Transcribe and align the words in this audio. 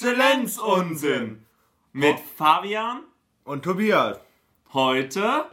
Exzellenzunsinn 0.00 1.44
mit 1.92 2.16
Fabian 2.38 3.02
Und 3.44 3.62
Tobias. 3.62 4.16
heute. 4.72 5.44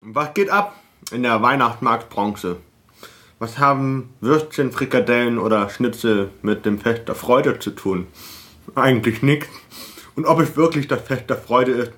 Was 0.00 0.34
geht 0.34 0.50
ab 0.50 0.74
in 1.12 1.22
der 1.22 1.40
Weihnachtsmarktbranche? 1.40 2.56
Was 3.38 3.58
haben 3.60 4.14
Würstchen, 4.20 4.72
Frikadellen 4.72 5.38
oder 5.38 5.70
Schnitzel 5.70 6.32
mit 6.42 6.66
dem 6.66 6.80
Fest 6.80 7.06
der 7.06 7.14
Freude 7.14 7.60
zu 7.60 7.70
tun? 7.70 8.08
Eigentlich 8.74 9.22
nichts. 9.22 9.48
Und 10.16 10.24
ob 10.26 10.40
es 10.40 10.56
wirklich 10.56 10.88
das 10.88 11.02
Fest 11.02 11.30
der 11.30 11.36
Freude 11.36 11.70
ist, 11.70 11.92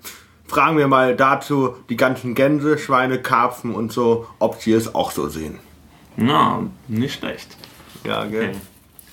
fragen 0.47 0.77
wir 0.77 0.87
mal 0.87 1.17
dazu 1.17 1.77
die 1.89 1.97
ganzen 1.97 2.35
Gänse, 2.35 2.77
Schweine, 2.77 3.23
Karpfen 3.23 3.75
und 3.75 3.91
so, 3.91 4.29
ob 4.39 4.61
sie 4.61 4.75
es 4.75 4.95
auch 4.95 5.13
so 5.13 5.29
sehen. 5.29 5.61
Na, 6.23 6.67
nicht 6.87 7.19
schlecht. 7.19 7.57
Ja, 8.05 8.27
gell? 8.27 8.51
Okay. 8.51 8.59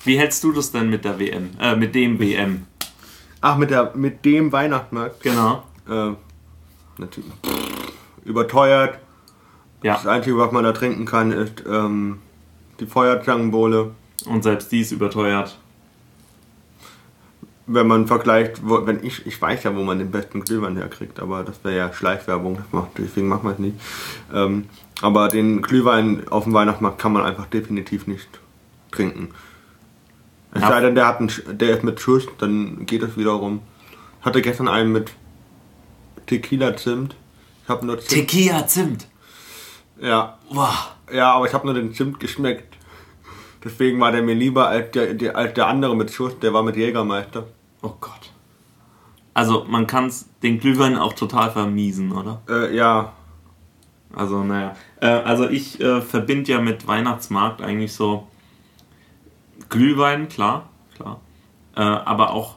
Wie 0.04 0.20
hältst 0.20 0.44
du 0.44 0.52
das 0.52 0.72
denn 0.72 0.90
mit 0.90 1.06
der 1.06 1.18
WM? 1.20 1.52
Äh, 1.60 1.76
mit 1.78 1.96
dem 1.96 2.20
WM? 2.20 2.68
Ach, 3.40 3.58
mit, 3.58 3.70
der, 3.70 3.94
mit 3.96 4.26
dem 4.26 4.52
Weihnachtsmarkt? 4.52 5.24
Genau. 5.24 5.64
Äh, 5.90 6.12
natürlich. 6.98 7.32
Überteuert. 8.26 9.00
Ja. 9.84 9.94
Das 9.94 10.06
Einzige, 10.06 10.38
was 10.38 10.52
man 10.52 10.66
da 10.66 10.74
trinken 10.74 11.06
kann, 11.06 11.32
ist 11.32 11.64
ähm, 11.66 12.20
die 12.82 12.86
Feuerzangenbowle. 12.86 13.92
Und 14.26 14.44
selbst 14.44 14.70
die 14.74 14.82
ist 14.82 14.92
überteuert. 14.92 15.58
Wenn 17.70 17.86
man 17.88 18.08
vergleicht, 18.08 18.62
wo, 18.64 18.86
wenn 18.88 19.04
ich, 19.04 19.26
ich 19.28 19.42
weiß 19.42 19.64
ja, 19.66 19.76
wo 19.76 19.84
man 19.84 20.00
den 20.00 20.10
besten 20.10 20.42
Glühwein 20.42 20.78
herkriegt, 20.78 21.20
aber 21.20 21.44
das 21.44 21.62
wäre 21.66 21.76
ja 21.76 21.94
Schleichwerbung, 21.94 22.60
deswegen 22.98 23.28
machen 23.28 23.44
wir 23.44 23.52
es 23.52 23.60
nicht. 23.60 23.76
Ähm, 24.34 24.70
aber 25.02 25.28
den 25.28 25.62
Glühwein 25.62 26.28
auf 26.30 26.46
dem 26.46 26.54
Weihnachtsmarkt 26.54 26.98
kann 27.00 27.12
man 27.12 27.24
einfach 27.26 27.46
definitiv 27.48 28.08
nicht 28.08 28.28
trinken. 28.92 29.30
Es 30.54 30.62
Ja. 30.62 30.70
sei 30.70 30.80
denn, 30.80 30.96
der, 30.96 31.08
hat 31.08 31.20
einen, 31.20 31.30
der 31.58 31.72
ist 31.76 31.84
mit 31.84 32.00
Schuss, 32.00 32.26
dann 32.38 32.86
geht 32.86 33.04
es 33.04 33.18
wiederum. 33.18 33.60
Ich 34.22 34.26
hatte 34.26 34.42
gestern 34.42 34.70
einen 34.70 34.94
mit 34.94 35.12
Tequila-Zimt. 36.26 37.16
Ich 37.64 37.70
habe 37.70 37.86
nur 37.86 38.00
Zimt. 38.00 38.10
Tequila 38.30 38.66
Zimt. 38.66 39.08
ja, 40.02 40.38
Wow. 40.50 40.94
ja, 41.12 41.34
aber 41.34 41.48
ich 41.48 41.54
habe 41.54 41.66
nur 41.66 41.74
den 41.76 41.94
Zimt 41.94 42.20
geschmeckt. 42.22 42.76
Deswegen 43.64 44.00
war 44.00 44.14
der 44.14 44.22
mir 44.22 44.36
lieber 44.36 44.70
als 44.70 44.92
der, 44.92 45.14
der, 45.16 45.36
als 45.36 45.54
der 45.54 45.68
andere 45.68 45.96
mit 45.98 46.12
Schuss, 46.12 46.40
der 46.40 46.54
war 46.54 46.64
mit 46.64 46.78
Jägermeister. 46.78 47.46
Oh 47.88 47.96
Gott. 48.02 48.34
Also 49.34 49.66
man 49.68 49.88
kann 49.88 50.12
den 50.44 50.60
Glühwein 50.60 50.98
auch 50.98 51.14
total 51.14 51.52
vermiesen, 51.52 52.12
oder? 52.12 52.42
Äh, 52.50 52.76
ja, 52.76 53.14
Also 54.14 54.44
naja. 54.44 54.76
Äh, 55.00 55.08
also 55.08 55.48
ich 55.48 55.80
äh, 55.80 56.02
verbinde 56.02 56.52
ja 56.52 56.60
mit 56.60 56.88
Weihnachtsmarkt 56.88 57.62
eigentlich 57.62 57.94
so 57.94 58.28
Glühwein, 59.70 60.28
klar, 60.28 60.70
klar. 60.96 61.22
Äh, 61.76 61.82
aber 61.82 62.32
auch 62.32 62.56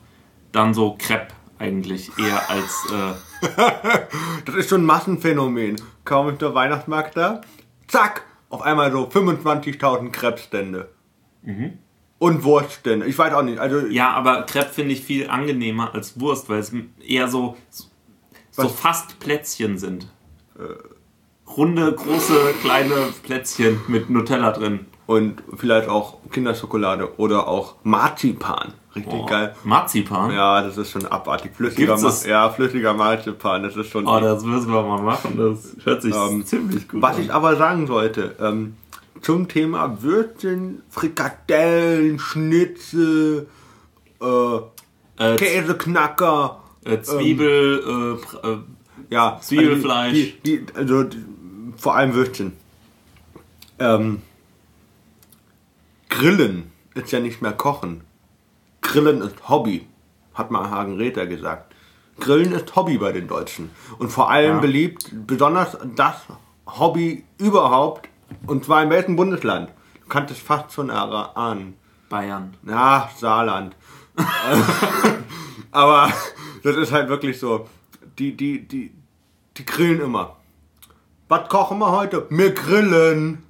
dann 0.53 0.75
so 0.75 0.97
Crepe 0.98 1.34
eigentlich 1.58 2.11
eher 2.19 2.51
als 2.51 2.86
äh, 2.91 3.14
Das 4.45 4.55
ist 4.56 4.69
schon 4.70 4.83
ein 4.83 4.86
Massenphänomen. 4.86 5.77
Kaum 6.05 6.31
ist 6.31 6.42
der 6.42 6.55
Weihnachtsmarkt 6.55 7.17
da, 7.17 7.42
zack, 7.86 8.25
auf 8.48 8.62
einmal 8.62 8.91
so 8.91 9.06
25.000 9.06 10.11
Krebsstände. 10.11 10.89
Und 12.20 12.44
Wurststände. 12.44 13.06
Ich 13.06 13.18
weiß 13.18 13.32
auch 13.34 13.42
nicht. 13.42 13.58
Also, 13.58 13.86
Ja, 13.88 14.10
aber 14.12 14.42
Crepe 14.42 14.68
finde 14.70 14.92
ich 14.92 15.02
viel 15.02 15.28
angenehmer 15.28 15.92
als 15.94 16.20
Wurst, 16.20 16.48
weil 16.48 16.60
es 16.60 16.72
eher 17.05 17.27
so, 17.28 17.56
so 17.70 18.64
Was? 18.64 18.72
fast 18.72 19.18
Plätzchen 19.18 19.77
sind. 19.78 20.06
Runde, 21.56 21.92
große, 21.92 22.55
kleine 22.62 22.95
Plätzchen 23.24 23.80
mit 23.89 24.08
Nutella 24.11 24.52
drin. 24.52 24.86
und 25.06 25.42
vielleicht 25.56 25.89
auch 25.89 26.18
Kinderschokolade 26.30 27.18
oder 27.18 27.48
auch 27.48 27.74
Marzipan. 27.83 28.74
Richtig 28.95 29.12
Oh, 29.12 29.27
geil. 29.27 29.55
Marzipan? 29.64 30.30
Ja, 30.33 30.62
das 30.62 30.77
ist 30.77 30.90
schon 30.90 31.06
abartig. 31.06 31.52
Flüssiger, 31.56 31.96
Ma 31.96 32.02
das? 32.02 32.27
ja, 32.27 32.48
flüssiger 32.50 32.92
Marzipan, 32.95 33.62
das 33.64 33.74
ist 33.77 33.89
schon. 33.90 34.06
Oh, 34.06 34.20
das 34.20 34.45
müssen 34.45 34.70
wir 34.72 34.83
mal 34.83 35.00
machen. 35.02 35.36
Das 35.36 35.77
hört 35.84 36.02
sich 36.02 36.14
Ähm, 36.14 36.45
ziemlich 36.45 36.86
gut 36.89 37.00
Was 37.02 37.16
an. 37.16 37.22
ich 37.22 37.33
aber 37.33 37.56
sagen 37.56 37.86
sollte, 37.89 38.36
ähm, 38.40 38.77
zum 39.23 39.48
Thema 39.48 40.03
Würstchen, 40.03 40.83
Frikadellen, 40.89 42.19
Schnitzel, 42.19 43.48
äh, 44.20 44.57
äh, 45.19 45.36
Käseknacker, 45.36 46.63
äh, 46.85 47.01
Zwiebel, 47.03 47.81
äh, 47.81 48.25
pr- 48.25 48.53
äh, 48.53 48.58
Ja, 49.11 49.39
Zwiebelfleisch. 49.41 50.13
Also, 50.14 50.33
die, 50.45 50.64
die, 50.67 50.75
also 50.75 51.03
die, 51.05 51.19
vor 51.77 51.97
allem 51.97 52.14
Würstchen. 52.14 52.53
Ähm, 53.79 54.23
Grillen 56.08 56.70
ist 56.95 57.13
ja 57.13 57.20
nicht 57.20 57.41
mehr 57.42 57.52
Kochen. 57.52 58.02
Grillen 58.83 59.20
ist 59.23 59.48
Hobby, 59.48 59.87
hat 60.35 60.51
mal 60.51 60.69
Hagen 60.70 60.97
Räther 60.97 61.27
gesagt. 61.27 61.75
Grillen 62.19 62.52
ist 62.52 62.75
Hobby 62.77 62.98
bei 62.98 63.13
den 63.13 63.29
Deutschen. 63.29 63.70
Und 63.98 64.11
vor 64.11 64.31
allem 64.31 64.57
Ja. 64.57 64.61
beliebt, 64.61 65.11
besonders 65.27 65.79
das 65.97 66.17
Hobby 66.67 67.25
überhaupt, 67.39 68.08
und 68.46 68.64
zwar 68.64 68.83
in 68.83 68.91
welchem 68.91 69.17
Bundesland? 69.17 69.70
Du 70.02 70.08
kannst 70.08 70.33
es 70.33 70.39
fast 70.39 70.73
schon 70.73 70.91
erahnen. 70.91 71.77
Bayern. 72.08 72.55
Ja, 72.67 73.11
Saarland. 73.17 73.77
Aber 75.70 76.13
das 76.63 76.77
ist 76.77 76.92
halt 76.92 77.08
wirklich 77.08 77.39
so. 77.39 77.69
Die, 78.19 78.36
die, 78.36 78.67
die, 78.67 78.92
die 79.57 79.64
grillen 79.64 80.01
immer. 80.01 80.36
Was 81.29 81.48
kochen 81.48 81.79
wir 81.79 81.92
heute? 81.92 82.27
Wir 82.30 82.52
grillen. 82.52 83.45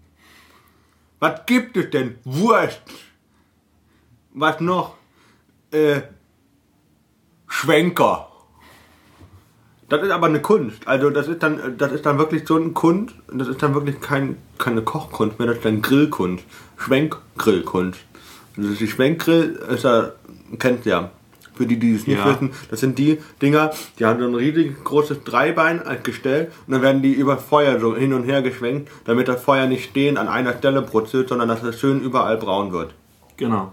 Was 1.19 1.47
gibt 1.47 1.77
es 1.77 1.91
denn? 1.91 2.19
Wurst. 2.25 2.83
Was 4.33 4.61
noch? 4.61 4.97
Äh, 5.71 6.03
Schwenker. 7.49 8.30
Das 9.91 10.03
ist 10.03 10.11
aber 10.11 10.29
eine 10.29 10.41
Kunst. 10.41 10.87
Also 10.87 11.11
das 11.11 11.29
ist 11.29 11.43
dann, 11.43 11.77
das 11.77 11.93
ist 11.93 12.07
dann 12.07 12.17
wirklich 12.17 12.47
so 12.47 12.57
eine 12.57 12.71
Kunst. 12.71 13.15
Das 13.33 13.49
ist 13.49 13.61
dann 13.63 13.75
wirklich 13.75 14.01
kein, 14.01 14.37
keine 14.57 14.83
Kochkunst 14.83 15.39
mehr, 15.39 15.49
das 15.49 15.57
ist 15.59 15.65
dann 15.65 15.83
Grillkunst. 15.83 16.45
Schwenkgrillkunst. 16.79 17.99
Also 18.57 18.71
die 18.71 18.87
Schwenkgrill 18.87 19.59
ist 19.69 19.85
ja, 19.85 20.13
kennt 20.59 20.87
ihr 20.87 20.93
ja. 20.93 21.11
Für 21.55 21.67
die, 21.67 21.79
die 21.79 21.95
es 21.95 22.07
nicht 22.07 22.19
Ja. 22.19 22.27
wissen, 22.27 22.53
das 22.71 22.81
sind 22.81 22.99
die 22.99 23.19
Dinger, 23.43 23.71
die 23.99 24.07
haben 24.07 24.19
so 24.19 24.27
ein 24.27 24.35
riesig 24.35 24.83
großes 24.83 25.25
Dreibein 25.25 25.83
als 25.83 26.03
Gestell 26.05 26.51
und 26.67 26.73
dann 26.73 26.81
werden 26.81 27.03
die 27.03 27.13
über 27.13 27.37
Feuer 27.37 27.79
so 27.79 27.95
hin 27.95 28.15
und 28.15 28.25
her 28.25 28.41
geschwenkt, 28.41 28.91
damit 29.05 29.29
das 29.29 29.43
Feuer 29.43 29.67
nicht 29.67 29.91
stehend 29.91 30.17
an 30.17 30.29
einer 30.29 30.55
Stelle 30.57 30.81
brutzelt, 30.81 31.29
sondern 31.29 31.49
dass 31.49 31.63
es 31.63 31.79
schön 31.79 32.01
überall 32.01 32.39
braun 32.39 32.73
wird. 32.73 32.95
Genau. 33.37 33.73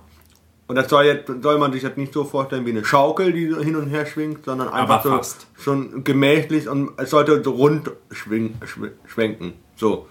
Und 0.67 0.75
das 0.75 0.89
soll, 0.89 1.05
jetzt, 1.05 1.31
soll 1.41 1.57
man 1.59 1.71
sich 1.71 1.83
jetzt 1.83 1.97
nicht 1.97 2.11
so 2.13 2.25
vorstellen 2.25 2.65
wie 2.65 2.71
eine 2.71 2.83
Schaukel, 2.83 3.31
die 3.31 3.53
hin 3.63 3.77
und 3.77 3.87
her 3.87 4.05
schwingt, 4.05 4.43
sondern 4.43 4.67
einfach 4.69 5.01
so 5.01 5.21
schon 5.61 6.03
gemächlich 6.03 6.67
und 6.67 6.91
es 6.97 7.09
sollte 7.11 7.41
so 7.41 7.51
rund 7.51 7.89
schwing, 8.11 8.55
schw- 8.65 8.91
schwenken. 9.05 9.53
So. 9.77 10.07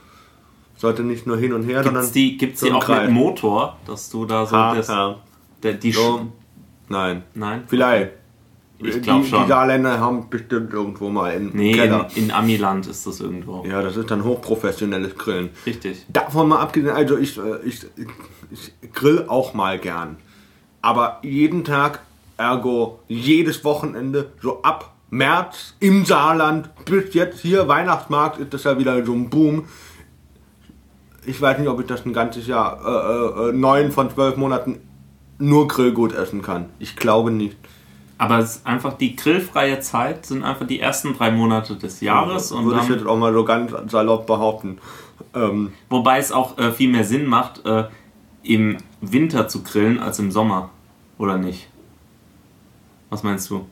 Sollte 0.79 1.03
nicht 1.03 1.27
nur 1.27 1.37
hin 1.37 1.53
und 1.53 1.65
her, 1.65 1.83
Gibt's 1.83 1.87
sondern. 1.87 2.13
die, 2.13 2.37
gibt's 2.39 2.61
so 2.61 2.67
die 2.67 2.73
auch 2.73 2.89
mit. 2.89 3.11
Motor, 3.11 3.77
dass 3.87 4.09
du 4.11 4.25
da 4.25 4.47
so 4.47 4.57
Ha, 4.57 4.75
das, 4.75 4.89
ha. 4.89 5.19
der, 5.63 5.75
die 5.75 5.93
So. 5.93 6.27
Nein. 6.89 7.23
Nein? 7.35 7.65
Vielleicht. 7.67 8.13
Ich 8.79 9.01
glaub 9.03 9.23
die, 9.23 9.29
schon. 9.29 9.43
Die 9.45 9.49
Saarländer 9.49 9.99
haben 10.01 10.29
bestimmt 10.29 10.73
irgendwo 10.73 11.09
mal 11.09 11.33
im 11.35 11.51
Nee, 11.55 11.71
in, 11.71 11.77
Keller. 11.77 12.09
in 12.15 12.31
Amiland 12.31 12.87
ist 12.87 13.07
das 13.07 13.21
irgendwo. 13.21 13.65
Ja, 13.67 13.81
das 13.83 13.97
ist 13.97 14.11
dann 14.11 14.23
hochprofessionelles 14.25 15.17
Grillen. 15.17 15.49
Richtig. 15.65 16.05
Davon 16.11 16.49
mal 16.49 16.61
abgesehen, 16.61 16.95
also 16.95 17.17
ich, 17.17 17.39
äh, 17.39 17.57
ich, 17.65 17.87
ich 18.51 18.93
grill 18.93 19.25
auch 19.29 19.55
mal 19.55 19.79
gern. 19.79 20.17
Aber 20.87 21.19
jeden 21.23 21.65
Tag, 21.65 21.99
ergo 22.37 23.01
jedes 23.09 23.65
Wochenende, 23.65 24.31
so 24.41 24.63
ab 24.63 24.93
März 25.11 25.75
im 25.81 26.05
Saarland 26.05 26.71
bis 26.85 27.13
jetzt 27.13 27.41
hier 27.41 27.67
Weihnachtsmarkt 27.67 28.39
ist 28.39 28.55
das 28.55 28.63
ja 28.63 28.79
wieder 28.79 29.05
so 29.05 29.13
ein 29.13 29.29
Boom. 29.29 29.65
Ich 31.25 31.43
weiß 31.43 31.59
nicht, 31.59 31.67
ob 31.67 31.81
ich 31.81 31.87
das 31.87 32.07
ein 32.07 32.13
ganzes 32.13 32.47
Jahr, 32.47 32.79
äh, 32.87 33.47
äh, 33.47 33.49
äh, 33.49 33.53
neun 33.53 33.91
von 33.91 34.11
zwölf 34.11 34.37
Monaten 34.37 34.79
nur 35.39 35.67
Grillgut 35.67 36.15
essen 36.15 36.41
kann. 36.41 36.67
Ich 36.79 36.95
glaube 36.95 37.33
nicht. 37.33 37.57
Aber 38.17 38.39
es 38.39 38.59
ist 38.59 38.67
einfach 38.69 38.93
die 38.93 39.17
grillfreie 39.17 39.81
Zeit 39.81 40.25
sind 40.25 40.45
einfach 40.45 40.69
die 40.69 40.79
ersten 40.79 41.15
drei 41.15 41.33
Monate 41.33 41.75
des 41.75 42.01
Jahres 42.01 42.53
und 42.53 42.65
Würde 42.65 42.83
ich 42.85 42.89
jetzt 42.89 43.07
auch 43.09 43.19
mal 43.19 43.33
so 43.33 43.45
ganz 43.45 43.73
salopp 43.91 44.29
behaupten. 44.29 44.79
Ähm, 45.35 45.73
wobei 45.91 46.21
es 46.21 46.31
auch 46.31 46.57
äh, 46.59 46.71
viel 46.71 46.93
mehr 46.93 47.03
Sinn 47.03 47.27
macht, 47.27 47.67
äh, 47.67 47.87
im 48.45 48.77
Winter 49.01 49.49
zu 49.49 49.63
grillen 49.63 49.99
als 49.99 50.19
im 50.19 50.31
Sommer, 50.31 50.71
oder 51.19 51.39
nicht? 51.39 51.69
Was 53.11 53.23
meinst 53.23 53.51
du? 53.51 53.67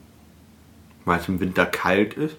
weil 1.05 1.19
es 1.19 1.29
im 1.29 1.39
Winter 1.39 1.65
kalt 1.65 2.15
ist? 2.15 2.37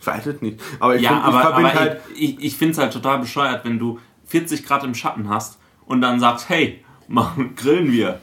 Ich 0.00 0.06
weiß 0.06 0.26
es 0.26 0.42
nicht. 0.42 0.60
Aber 0.80 0.96
ich, 0.96 1.02
ja, 1.02 1.10
find, 1.10 1.28
ich 1.28 1.34
aber, 1.34 1.74
halt. 1.74 2.00
ich, 2.14 2.40
ich 2.40 2.56
finde 2.56 2.72
es 2.72 2.78
halt 2.78 2.92
total 2.92 3.18
bescheuert, 3.18 3.64
wenn 3.64 3.78
du 3.78 4.00
40 4.26 4.64
Grad 4.66 4.84
im 4.84 4.94
Schatten 4.94 5.28
hast 5.28 5.58
und 5.86 6.00
dann 6.00 6.18
sagst, 6.18 6.48
hey, 6.48 6.82
machen, 7.08 7.54
grillen 7.54 7.92
wir. 7.92 8.20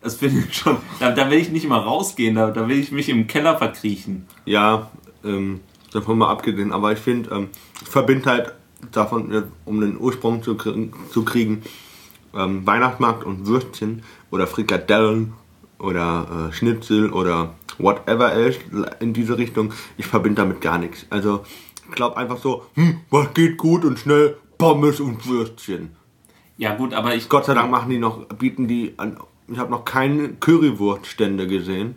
Das 0.00 0.16
finde 0.16 0.44
ich 0.46 0.54
schon, 0.54 0.76
da, 1.00 1.12
da 1.12 1.30
will 1.30 1.38
ich 1.38 1.50
nicht 1.50 1.66
mal 1.66 1.78
rausgehen, 1.78 2.34
da, 2.34 2.50
da 2.50 2.68
will 2.68 2.78
ich 2.78 2.92
mich 2.92 3.08
im 3.08 3.26
Keller 3.26 3.56
verkriechen. 3.56 4.26
Ja, 4.44 4.90
ähm, 5.24 5.60
davon 5.92 6.18
mal 6.18 6.28
abgesehen, 6.28 6.72
aber 6.72 6.92
ich 6.92 6.98
finde, 6.98 7.30
ähm, 7.30 7.48
ich 7.80 7.88
verbinde 7.88 8.28
halt 8.28 8.52
davon, 8.92 9.32
äh, 9.32 9.42
um 9.64 9.80
den 9.80 9.98
Ursprung 9.98 10.42
zu 10.42 10.56
kriegen, 10.56 11.62
ähm, 12.34 12.66
Weihnachtsmarkt 12.66 13.24
und 13.24 13.46
Würstchen 13.46 14.02
oder 14.30 14.46
Frikadellen 14.46 15.32
oder 15.78 16.48
äh, 16.48 16.52
Schnitzel 16.52 17.12
oder 17.12 17.54
whatever 17.78 18.32
else 18.32 18.60
in 19.00 19.12
diese 19.12 19.38
Richtung, 19.38 19.72
ich 19.96 20.06
verbinde 20.06 20.42
damit 20.42 20.60
gar 20.60 20.78
nichts. 20.78 21.06
Also 21.10 21.44
ich 21.88 21.94
glaube 21.94 22.16
einfach 22.16 22.38
so, 22.38 22.64
hm, 22.74 23.00
was 23.10 23.34
geht 23.34 23.56
gut 23.58 23.84
und 23.84 23.98
schnell, 23.98 24.36
Pommes 24.58 25.00
und 25.00 25.26
Würstchen. 25.26 25.96
Ja 26.56 26.74
gut, 26.74 26.94
aber 26.94 27.14
ich... 27.14 27.28
Gott 27.28 27.46
sei 27.46 27.54
Dank 27.54 27.70
machen 27.70 27.90
die 27.90 27.98
noch, 27.98 28.26
bieten 28.26 28.68
die 28.68 28.94
an, 28.96 29.18
ich 29.48 29.58
habe 29.58 29.70
noch 29.70 29.84
keine 29.84 30.30
Currywurststände 30.34 31.46
gesehen 31.46 31.96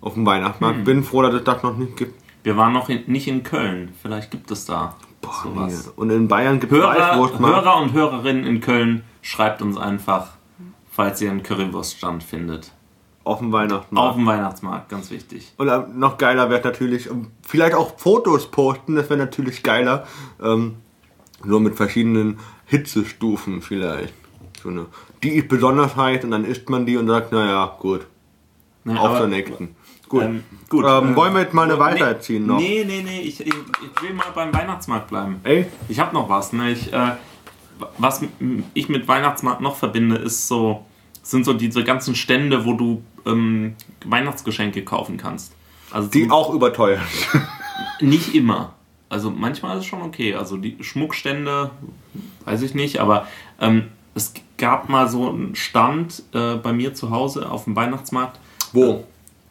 auf 0.00 0.14
dem 0.14 0.24
Weihnachtsmarkt. 0.24 0.78
Hm. 0.78 0.84
Bin 0.84 1.04
froh, 1.04 1.22
dass 1.22 1.34
es 1.34 1.44
das 1.44 1.62
noch 1.62 1.76
nicht 1.76 1.96
gibt. 1.96 2.14
Wir 2.42 2.56
waren 2.56 2.72
noch 2.72 2.88
in, 2.88 3.02
nicht 3.06 3.28
in 3.28 3.42
Köln. 3.42 3.92
Vielleicht 4.00 4.30
gibt 4.30 4.50
es 4.50 4.64
da 4.64 4.96
sowas. 5.42 5.86
Nee. 5.86 5.92
Und 5.96 6.10
in 6.10 6.28
Bayern 6.28 6.60
gibt 6.60 6.72
es 6.72 6.78
Hörer. 6.78 7.38
Hörer 7.38 7.76
und 7.82 7.92
Hörerinnen 7.92 8.46
in 8.46 8.60
Köln, 8.60 9.02
schreibt 9.20 9.60
uns 9.60 9.76
einfach, 9.76 10.30
falls 10.90 11.20
ihr 11.20 11.30
einen 11.30 11.42
Currywurststand 11.42 12.22
findet. 12.22 12.72
Auf 13.30 13.38
dem 13.38 13.52
Weihnachtsmarkt. 13.52 14.08
Auf 14.10 14.16
dem 14.16 14.26
Weihnachtsmarkt, 14.26 14.88
ganz 14.88 15.10
wichtig. 15.10 15.52
Und 15.56 15.68
ähm, 15.68 15.98
noch 15.98 16.18
geiler 16.18 16.50
wäre 16.50 16.62
natürlich, 16.62 17.08
ähm, 17.08 17.28
vielleicht 17.42 17.74
auch 17.74 17.98
Fotos 17.98 18.50
posten, 18.50 18.96
das 18.96 19.08
wäre 19.08 19.18
natürlich 19.20 19.62
geiler. 19.62 20.06
Ähm, 20.42 20.76
nur 21.44 21.60
mit 21.60 21.76
verschiedenen 21.76 22.38
Hitzestufen 22.66 23.62
vielleicht. 23.62 24.12
So 24.62 24.68
eine, 24.68 24.86
die 25.22 25.30
ist 25.30 25.48
besonders 25.48 25.96
heiß 25.96 26.24
und 26.24 26.32
dann 26.32 26.44
isst 26.44 26.68
man 26.68 26.84
die 26.86 26.96
und 26.96 27.06
sagt, 27.06 27.32
naja, 27.32 27.76
gut, 27.78 28.06
Ja, 28.84 28.96
auf 28.96 29.18
zur 29.18 29.26
nächsten. 29.28 29.76
Gut. 30.08 30.22
Ähm, 30.24 30.42
gut, 30.68 30.84
Ähm, 30.84 31.12
äh, 31.12 31.16
wollen 31.16 31.32
wir 31.34 31.42
jetzt 31.42 31.54
mal 31.54 31.62
eine 31.62 31.74
nee, 31.74 31.78
weiterziehen 31.80 32.46
noch? 32.46 32.58
Nee, 32.58 32.84
nee, 32.84 33.02
nee, 33.02 33.20
ich, 33.20 33.40
ich, 33.40 33.46
ich 33.46 34.02
will 34.02 34.12
mal 34.12 34.26
beim 34.34 34.52
Weihnachtsmarkt 34.52 35.08
bleiben. 35.08 35.40
Ey, 35.44 35.66
Ich 35.88 36.00
habe 36.00 36.12
noch 36.12 36.28
was. 36.28 36.52
Ne? 36.52 36.72
Ich, 36.72 36.92
äh, 36.92 37.12
was 37.96 38.20
ich 38.74 38.88
mit 38.88 39.06
Weihnachtsmarkt 39.06 39.60
noch 39.60 39.76
verbinde, 39.76 40.16
ist 40.16 40.48
so, 40.48 40.84
sind 41.22 41.44
so 41.44 41.52
diese 41.52 41.84
ganzen 41.84 42.14
Stände, 42.14 42.64
wo 42.64 42.72
du 42.74 43.02
ähm, 43.26 43.74
Weihnachtsgeschenke 44.04 44.84
kaufen 44.84 45.16
kannst. 45.16 45.52
Also 45.90 46.08
die 46.08 46.30
auch 46.30 46.54
überteuert. 46.54 47.00
nicht 48.00 48.34
immer. 48.34 48.74
Also 49.08 49.30
manchmal 49.30 49.76
ist 49.76 49.84
es 49.84 49.86
schon 49.86 50.02
okay. 50.02 50.34
Also 50.34 50.56
die 50.56 50.76
Schmuckstände, 50.80 51.70
weiß 52.44 52.62
ich 52.62 52.74
nicht, 52.74 53.00
aber 53.00 53.26
ähm, 53.60 53.88
es 54.14 54.32
gab 54.56 54.88
mal 54.88 55.08
so 55.08 55.28
einen 55.28 55.54
Stand 55.56 56.22
äh, 56.32 56.54
bei 56.56 56.72
mir 56.72 56.94
zu 56.94 57.10
Hause 57.10 57.50
auf 57.50 57.64
dem 57.64 57.76
Weihnachtsmarkt. 57.76 58.38
Wo? 58.72 59.04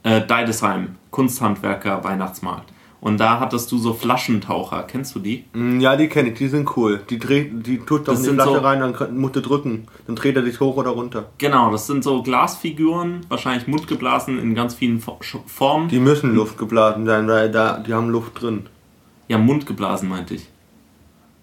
Äh, 0.04 0.26
Deidesheim, 0.26 0.96
Kunsthandwerker 1.12 2.04
Weihnachtsmarkt. 2.04 2.72
Und 3.02 3.18
da 3.20 3.40
hattest 3.40 3.72
du 3.72 3.78
so 3.78 3.94
Flaschentaucher. 3.94 4.84
Kennst 4.84 5.16
du 5.16 5.20
die? 5.20 5.46
Mm, 5.54 5.80
Ja, 5.80 5.96
die 5.96 6.10
kenne 6.10 6.30
ich, 6.32 6.38
die 6.38 6.50
sind 6.50 6.76
cool. 6.76 7.00
Die, 7.10 7.18
dreht, 7.18 7.66
die 7.66 7.78
tut 7.78 8.02
doch 8.02 8.14
Das 8.14 8.18
in 8.18 8.24
die 8.24 8.26
sind 8.32 8.36
Flasche 8.42 8.52
so- 8.56 8.60
rein, 8.60 8.80
dann 8.82 9.18
musst 9.18 9.38
du 9.38 9.42
drücken. 9.42 9.88
Dann 10.06 10.18
dreht 10.18 10.36
er 10.36 10.44
sich 10.44 10.60
hoch 10.60 10.76
oder 10.76 10.90
runter. 10.90 11.30
Genau, 11.38 11.72
das 11.72 11.88
sind 11.88 12.04
so 12.04 12.22
Glasfiguren, 12.24 13.22
wahrscheinlich 13.30 13.68
mundgeblasen 13.68 14.38
in 14.38 14.54
ganz 14.54 14.76
vielen 14.76 15.00
Formen. 15.00 15.88
Die 15.88 16.00
müssen 16.00 16.36
Luft 16.36 16.58
geblasen 16.58 17.06
sein, 17.06 17.26
weil 17.30 17.50
da, 17.50 17.78
die 17.80 17.94
haben 17.94 18.10
Luft 18.10 18.42
drin. 18.42 18.68
Ja, 19.30 19.38
mundgeblasen 19.38 20.10
meinte 20.10 20.34
ich. 20.36 20.48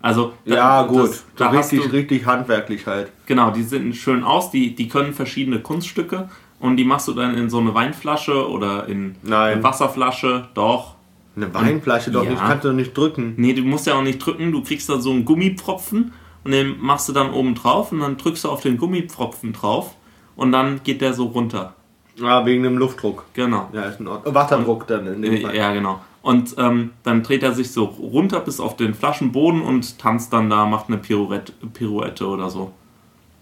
Also, 0.03 0.33
da- 0.45 0.55
Ja, 0.55 0.83
das- 0.83 0.93
gut. 0.93 1.11
Da 1.37 1.51
so 1.53 1.57
hast 1.59 1.73
richtig, 1.73 1.91
du, 1.91 1.97
richtig 1.97 2.27
handwerklich 2.27 2.87
halt. 2.87 3.11
genau, 3.25 3.51
die 3.51 3.63
sehen 3.63 3.95
schön 3.95 4.25
aus, 4.25 4.51
die, 4.51 4.75
die 4.75 4.89
können 4.89 5.15
verschiedene 5.15 5.61
Kunststücke 5.61 6.29
und 6.61 6.77
die 6.77 6.85
machst 6.85 7.09
du 7.09 7.15
dann 7.15 7.35
in 7.35 7.49
so 7.49 7.59
eine 7.59 7.75
Weinflasche 7.75 8.47
oder 8.49 8.87
in 8.89 9.17
Nein. 9.23 9.55
eine 9.55 9.63
Wasserflasche. 9.63 10.49
Doch. 10.55 10.96
Eine 11.37 11.53
Weinflasche 11.53 12.11
doch 12.11 12.25
Ja. 12.25 12.31
nicht, 12.31 12.41
kannst 12.41 12.65
du 12.65 12.73
nicht 12.73 12.97
drücken. 12.97 13.35
Nee, 13.37 13.53
du 13.53 13.63
musst 13.63 13.87
ja 13.87 13.95
auch 13.95 14.03
nicht 14.03 14.19
drücken, 14.19 14.53
du 14.53 14.63
kriegst 14.63 14.89
da 14.89 14.99
so 14.99 15.11
einen 15.11 15.25
Gummipfropfen 15.25 16.13
und 16.45 16.51
den 16.51 16.81
machst 16.81 17.09
du 17.09 17.13
dann 17.13 17.31
oben 17.31 17.55
drauf 17.55 17.93
und 17.93 18.01
dann 18.01 18.17
drückst 18.17 18.45
du 18.45 18.49
auf 18.49 18.63
den 18.63 18.79
Gummipfropfen 18.79 19.53
drauf 19.53 19.95
und 20.35 20.53
dann 20.53 20.81
geht 20.83 21.01
der 21.03 21.13
so 21.13 21.27
runter. 21.27 21.75
Ja, 22.17 22.47
wegen 22.47 22.63
dem 22.63 22.79
Luftdruck. 22.79 23.25
Genau. 23.35 23.69
Ja, 23.75 23.83
ist 23.83 24.01
ein 24.01 24.09
Ort. 24.09 24.23
Wasserdruck 24.33 24.87
dann 24.87 25.07
in 25.07 25.23
dem 25.23 25.43
Fall. 25.43 25.55
Ja, 25.55 25.73
genau. 25.75 26.01
Und 26.23 26.55
ähm, 26.59 26.91
dann 27.03 27.23
dreht 27.23 27.43
er 27.43 27.53
sich 27.53 27.71
so 27.71 27.85
runter 27.85 28.41
bis 28.41 28.59
auf 28.59 28.75
den 28.77 28.95
Flaschenboden 28.95 29.61
und 29.61 29.99
tanzt 29.99 30.33
dann 30.33 30.49
da, 30.51 30.65
macht 30.65 30.89
eine 30.89 30.97
Pirouette, 30.99 31.53
Pirouette 31.75 32.27
oder 32.27 32.49
so. 32.51 32.73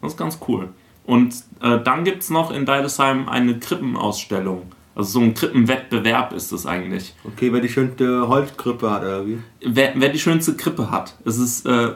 Das 0.03 0.13
ist 0.13 0.19
ganz 0.19 0.39
cool. 0.49 0.69
Und 1.07 1.35
äh, 1.63 1.79
dann 1.83 2.03
gibt 2.05 2.23
es 2.23 2.31
noch 2.31 2.51
in 2.51 2.67
Deidesheim 2.67 3.29
eine 3.29 3.59
Krippenausstellung. 3.59 4.63
Also 4.95 5.19
so 5.19 5.21
ein 5.21 5.35
Krippenwettbewerb 5.35 6.33
ist 6.33 6.53
es 6.53 6.67
eigentlich. 6.67 7.15
Okay, 7.25 7.53
wer 7.53 7.61
die 7.61 7.69
schönste 7.69 8.29
Holzkrippe 8.29 8.91
hat, 8.91 9.03
oder 9.03 9.27
wie? 9.27 9.39
Wer, 9.61 9.93
wer 9.97 10.09
die 10.09 10.19
schönste 10.19 10.55
Krippe 10.55 10.91
hat. 10.91 11.17
Es 11.25 11.39
ist, 11.39 11.67
äh, 11.67 11.93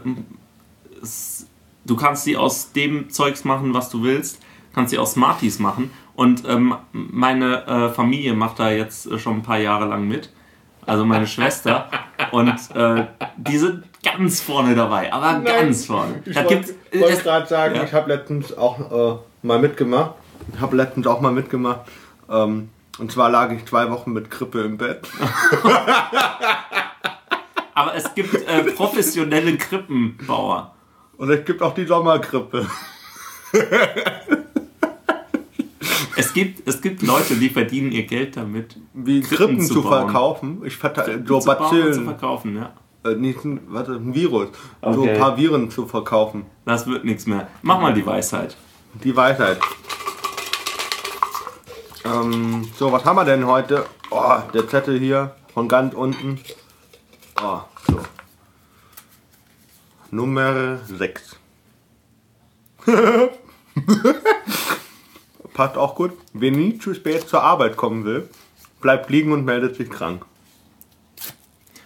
es, 1.00 1.46
du 1.84 1.94
kannst 1.94 2.24
sie 2.24 2.36
aus 2.36 2.72
dem 2.72 3.08
Zeugs 3.10 3.44
machen, 3.44 3.72
was 3.72 3.88
du 3.90 4.02
willst. 4.02 4.40
Kannst 4.74 4.90
sie 4.90 4.98
aus 4.98 5.12
Smarties 5.12 5.58
machen. 5.60 5.90
Und 6.14 6.42
ähm, 6.48 6.74
meine 6.92 7.66
äh, 7.66 7.88
Familie 7.90 8.34
macht 8.34 8.58
da 8.58 8.70
jetzt 8.70 9.06
äh, 9.06 9.18
schon 9.18 9.36
ein 9.36 9.42
paar 9.42 9.58
Jahre 9.58 9.86
lang 9.86 10.08
mit. 10.08 10.30
Also 10.84 11.04
meine 11.04 11.26
Schwester. 11.26 11.88
Und 12.32 12.54
äh, 12.74 13.06
die 13.36 13.58
sind 13.58 13.84
ganz 14.02 14.40
vorne 14.40 14.74
dabei. 14.74 15.12
Aber 15.12 15.40
ganz 15.40 15.86
vorne. 15.86 16.22
Ich 16.24 16.34
wollte 16.34 16.74
wollt 16.94 17.22
gerade 17.22 17.46
sagen, 17.46 17.76
ja. 17.76 17.84
ich 17.84 17.92
habe 17.92 18.08
letztens 18.12 18.56
auch 18.56 18.80
äh, 18.90 19.18
mal 19.42 19.60
mitgemacht. 19.60 20.14
Ich 20.52 20.60
habe 20.60 20.76
letztens 20.76 21.06
auch 21.06 21.20
mal 21.20 21.32
mitgemacht. 21.32 21.80
Ähm, 22.28 22.70
und 22.98 23.12
zwar 23.12 23.30
lag 23.30 23.52
ich 23.52 23.64
zwei 23.66 23.90
Wochen 23.90 24.12
mit 24.12 24.30
Krippe 24.30 24.62
im 24.62 24.76
Bett. 24.78 25.06
aber 27.74 27.94
es 27.94 28.12
gibt 28.14 28.34
äh, 28.34 28.64
professionelle 28.72 29.56
Krippenbauer. 29.56 30.74
Und 31.16 31.30
es 31.30 31.44
gibt 31.44 31.62
auch 31.62 31.74
die 31.74 31.86
Sommerkrippe. 31.86 32.66
Es 36.16 36.34
gibt, 36.34 36.66
es 36.66 36.80
gibt 36.82 37.02
Leute, 37.02 37.36
die 37.36 37.48
verdienen 37.48 37.92
ihr 37.92 38.02
Geld 38.04 38.36
damit, 38.36 38.76
Wie 38.92 39.20
Krippen 39.20 39.36
Krippen, 39.36 39.60
zu 39.60 39.74
zu, 39.74 39.82
bauen. 39.82 40.04
verkaufen. 40.06 40.62
Ich 40.64 40.76
verteile 40.76 41.22
so 41.24 41.36
und 41.36 41.42
zu 41.42 41.46
Bazillen. 41.46 42.04
verkaufen. 42.04 42.56
Ja. 42.56 42.72
Äh, 43.08 43.14
nicht 43.14 43.44
ein, 43.44 43.60
warte, 43.68 43.92
ein 43.92 44.12
Virus. 44.14 44.48
So 44.82 44.88
Okay. 45.02 45.10
ein 45.12 45.18
paar 45.18 45.36
Viren 45.36 45.70
zu 45.70 45.86
verkaufen. 45.86 46.46
Das 46.64 46.88
wird 46.88 47.04
nichts 47.04 47.26
mehr. 47.26 47.46
Mach 47.62 47.80
mal 47.80 47.94
die 47.94 48.04
Weisheit. 48.04 48.56
Die 49.04 49.14
Weisheit. 49.14 49.60
Ähm, 52.04 52.68
so, 52.76 52.92
was 52.92 53.04
haben 53.04 53.16
wir 53.16 53.24
denn 53.24 53.46
heute? 53.46 53.86
Oh, 54.10 54.36
der 54.54 54.68
Zettel 54.68 54.98
hier 54.98 55.34
von 55.52 55.68
ganz 55.68 55.94
unten. 55.94 56.40
Oh, 57.42 57.60
so. 57.86 58.00
Nummer 60.10 60.78
6. 60.86 61.36
Passt 65.54 65.76
auch 65.76 65.94
gut. 65.94 66.12
Wer 66.32 66.52
nie 66.52 66.78
zu 66.78 66.94
spät 66.94 67.28
zur 67.28 67.42
Arbeit 67.42 67.76
kommen 67.76 68.04
will, 68.04 68.28
bleibt 68.80 69.10
liegen 69.10 69.32
und 69.32 69.44
meldet 69.44 69.76
sich 69.76 69.90
krank. 69.90 70.24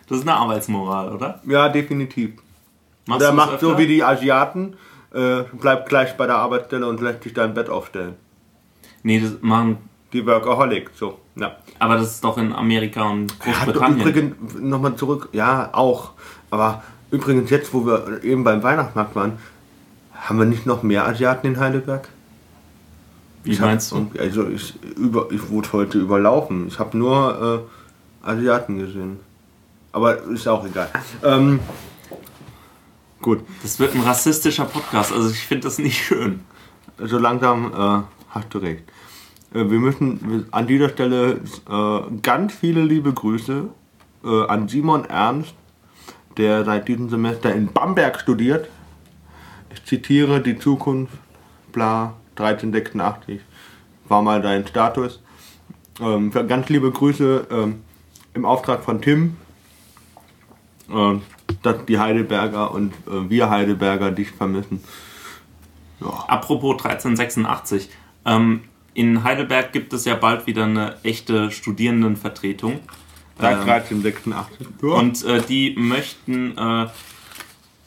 Das 0.08 0.18
ist 0.18 0.28
eine 0.28 0.36
Arbeitsmoral, 0.36 1.10
oder? 1.12 1.40
Ja, 1.46 1.68
definitiv. 1.68 2.34
Machst 3.06 3.22
Der 3.22 3.30
du's 3.30 3.36
macht 3.36 3.54
öfter? 3.54 3.66
so 3.66 3.78
wie 3.78 3.86
die 3.86 4.04
Asiaten, 4.04 4.76
äh, 5.12 5.42
bleibt 5.52 5.88
gleich 5.88 6.16
bei 6.16 6.26
der 6.26 6.36
Arbeitsstelle 6.36 6.86
und 6.86 7.00
lässt 7.00 7.22
sich 7.22 7.32
da 7.32 7.44
im 7.44 7.54
Bett 7.54 7.68
aufstellen. 7.70 8.14
Nee, 9.02 9.20
das 9.20 9.32
machen. 9.40 9.78
Die 10.12 10.26
Workaholic, 10.26 10.90
so. 10.94 11.18
Ja. 11.36 11.56
Aber 11.78 11.96
das 11.96 12.12
ist 12.12 12.24
doch 12.24 12.36
in 12.38 12.52
Amerika 12.52 13.02
und 13.08 13.34
Ja, 13.46 13.52
Großbritannien. 13.52 14.00
übrigens, 14.08 14.54
nochmal 14.60 14.94
zurück, 14.96 15.28
ja, 15.32 15.70
auch. 15.72 16.10
Aber 16.50 16.82
übrigens, 17.10 17.48
jetzt, 17.50 17.72
wo 17.72 17.86
wir 17.86 18.22
eben 18.22 18.44
beim 18.44 18.62
Weihnachtsmarkt 18.62 19.14
waren, 19.16 19.38
haben 20.14 20.38
wir 20.38 20.44
nicht 20.46 20.66
noch 20.66 20.82
mehr 20.82 21.06
Asiaten 21.06 21.46
in 21.46 21.58
Heidelberg? 21.58 22.08
wie 23.44 23.52
Ich 23.52 23.60
hab- 23.60 23.66
meinst 23.68 23.90
du? 23.90 24.08
Also, 24.18 24.46
ich, 24.48 24.74
über, 24.96 25.26
ich 25.32 25.48
wurde 25.50 25.72
heute 25.72 25.98
überlaufen. 25.98 26.68
Ich 26.68 26.78
habe 26.78 26.96
nur 26.96 27.64
äh, 28.24 28.26
Asiaten 28.30 28.78
gesehen. 28.78 29.18
Aber 29.92 30.22
ist 30.24 30.46
auch 30.46 30.64
egal. 30.64 30.88
Ähm, 31.24 31.58
gut, 33.20 33.40
Das 33.62 33.78
wird 33.80 33.94
ein 33.94 34.02
rassistischer 34.02 34.64
Podcast. 34.66 35.12
Also 35.12 35.30
ich 35.30 35.40
finde 35.46 35.64
das 35.64 35.78
nicht 35.78 36.02
schön. 36.04 36.40
so 36.98 37.18
langsam 37.18 37.72
äh, 37.72 38.02
hast 38.30 38.46
du 38.54 38.58
recht. 38.58 38.84
Äh, 39.54 39.70
wir 39.70 39.78
müssen 39.78 40.46
an 40.50 40.66
dieser 40.66 40.88
Stelle 40.88 41.40
äh, 41.68 42.00
ganz 42.22 42.54
viele 42.54 42.82
liebe 42.82 43.12
Grüße 43.12 43.68
äh, 44.24 44.46
an 44.46 44.68
Simon 44.68 45.04
Ernst, 45.04 45.54
der 46.36 46.64
seit 46.64 46.88
diesem 46.88 47.08
Semester 47.08 47.54
in 47.54 47.72
Bamberg 47.72 48.20
studiert. 48.20 48.68
Ich 49.72 49.84
zitiere 49.84 50.40
die 50.40 50.58
Zukunft, 50.58 51.14
bla, 51.72 52.14
1386 52.36 53.40
war 54.08 54.22
mal 54.22 54.42
dein 54.42 54.66
Status. 54.66 55.20
Ähm, 56.00 56.30
ganz 56.30 56.68
liebe 56.68 56.90
Grüße 56.90 57.46
ähm, 57.50 57.82
im 58.34 58.44
Auftrag 58.44 58.82
von 58.82 59.00
Tim, 59.02 59.36
dass 61.62 61.84
die 61.86 61.98
Heidelberger 61.98 62.70
und 62.72 62.92
wir 63.06 63.50
Heidelberger 63.50 64.10
dich 64.10 64.30
vermissen. 64.30 64.82
Apropos 66.00 66.72
1386. 66.84 67.90
Ähm, 68.24 68.62
in 68.94 69.24
Heidelberg 69.24 69.72
gibt 69.72 69.92
es 69.92 70.04
ja 70.04 70.14
bald 70.14 70.46
wieder 70.46 70.64
eine 70.64 70.96
echte 71.02 71.50
Studierendenvertretung. 71.50 72.80
Seit 73.38 73.62
Ähm, 73.62 73.68
1386. 73.68 74.66
Ja. 74.82 74.88
Und 74.90 75.24
äh, 75.24 75.40
die 75.48 75.74
möchten 75.78 76.56
äh, 76.56 76.86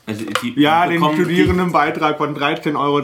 Also 0.08 0.26
die 0.44 0.60
Ja, 0.60 0.88
den 0.88 1.04
Studierendenbeitrag 1.04 2.18
von 2.18 2.36
13,86 2.36 2.76
Euro 2.76 3.00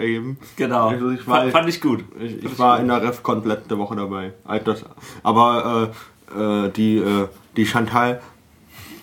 erheben. 0.00 0.38
Genau. 0.56 0.88
Also 0.88 1.10
ich 1.10 1.26
war- 1.26 1.48
fand, 1.50 1.68
ich 1.68 1.80
gut. 1.80 2.04
Ich, 2.20 2.44
ich 2.44 2.58
war 2.58 2.80
in 2.80 2.88
der 2.88 3.02
Refcon 3.02 3.44
letzte 3.44 3.78
Woche 3.78 3.96
dabei. 3.96 4.32
Das, 4.64 4.84
aber 5.22 5.92
äh, 6.34 6.66
äh, 6.66 6.70
die, 6.72 6.96
äh, 6.98 7.28
die 7.56 7.66
Chantal 7.66 8.20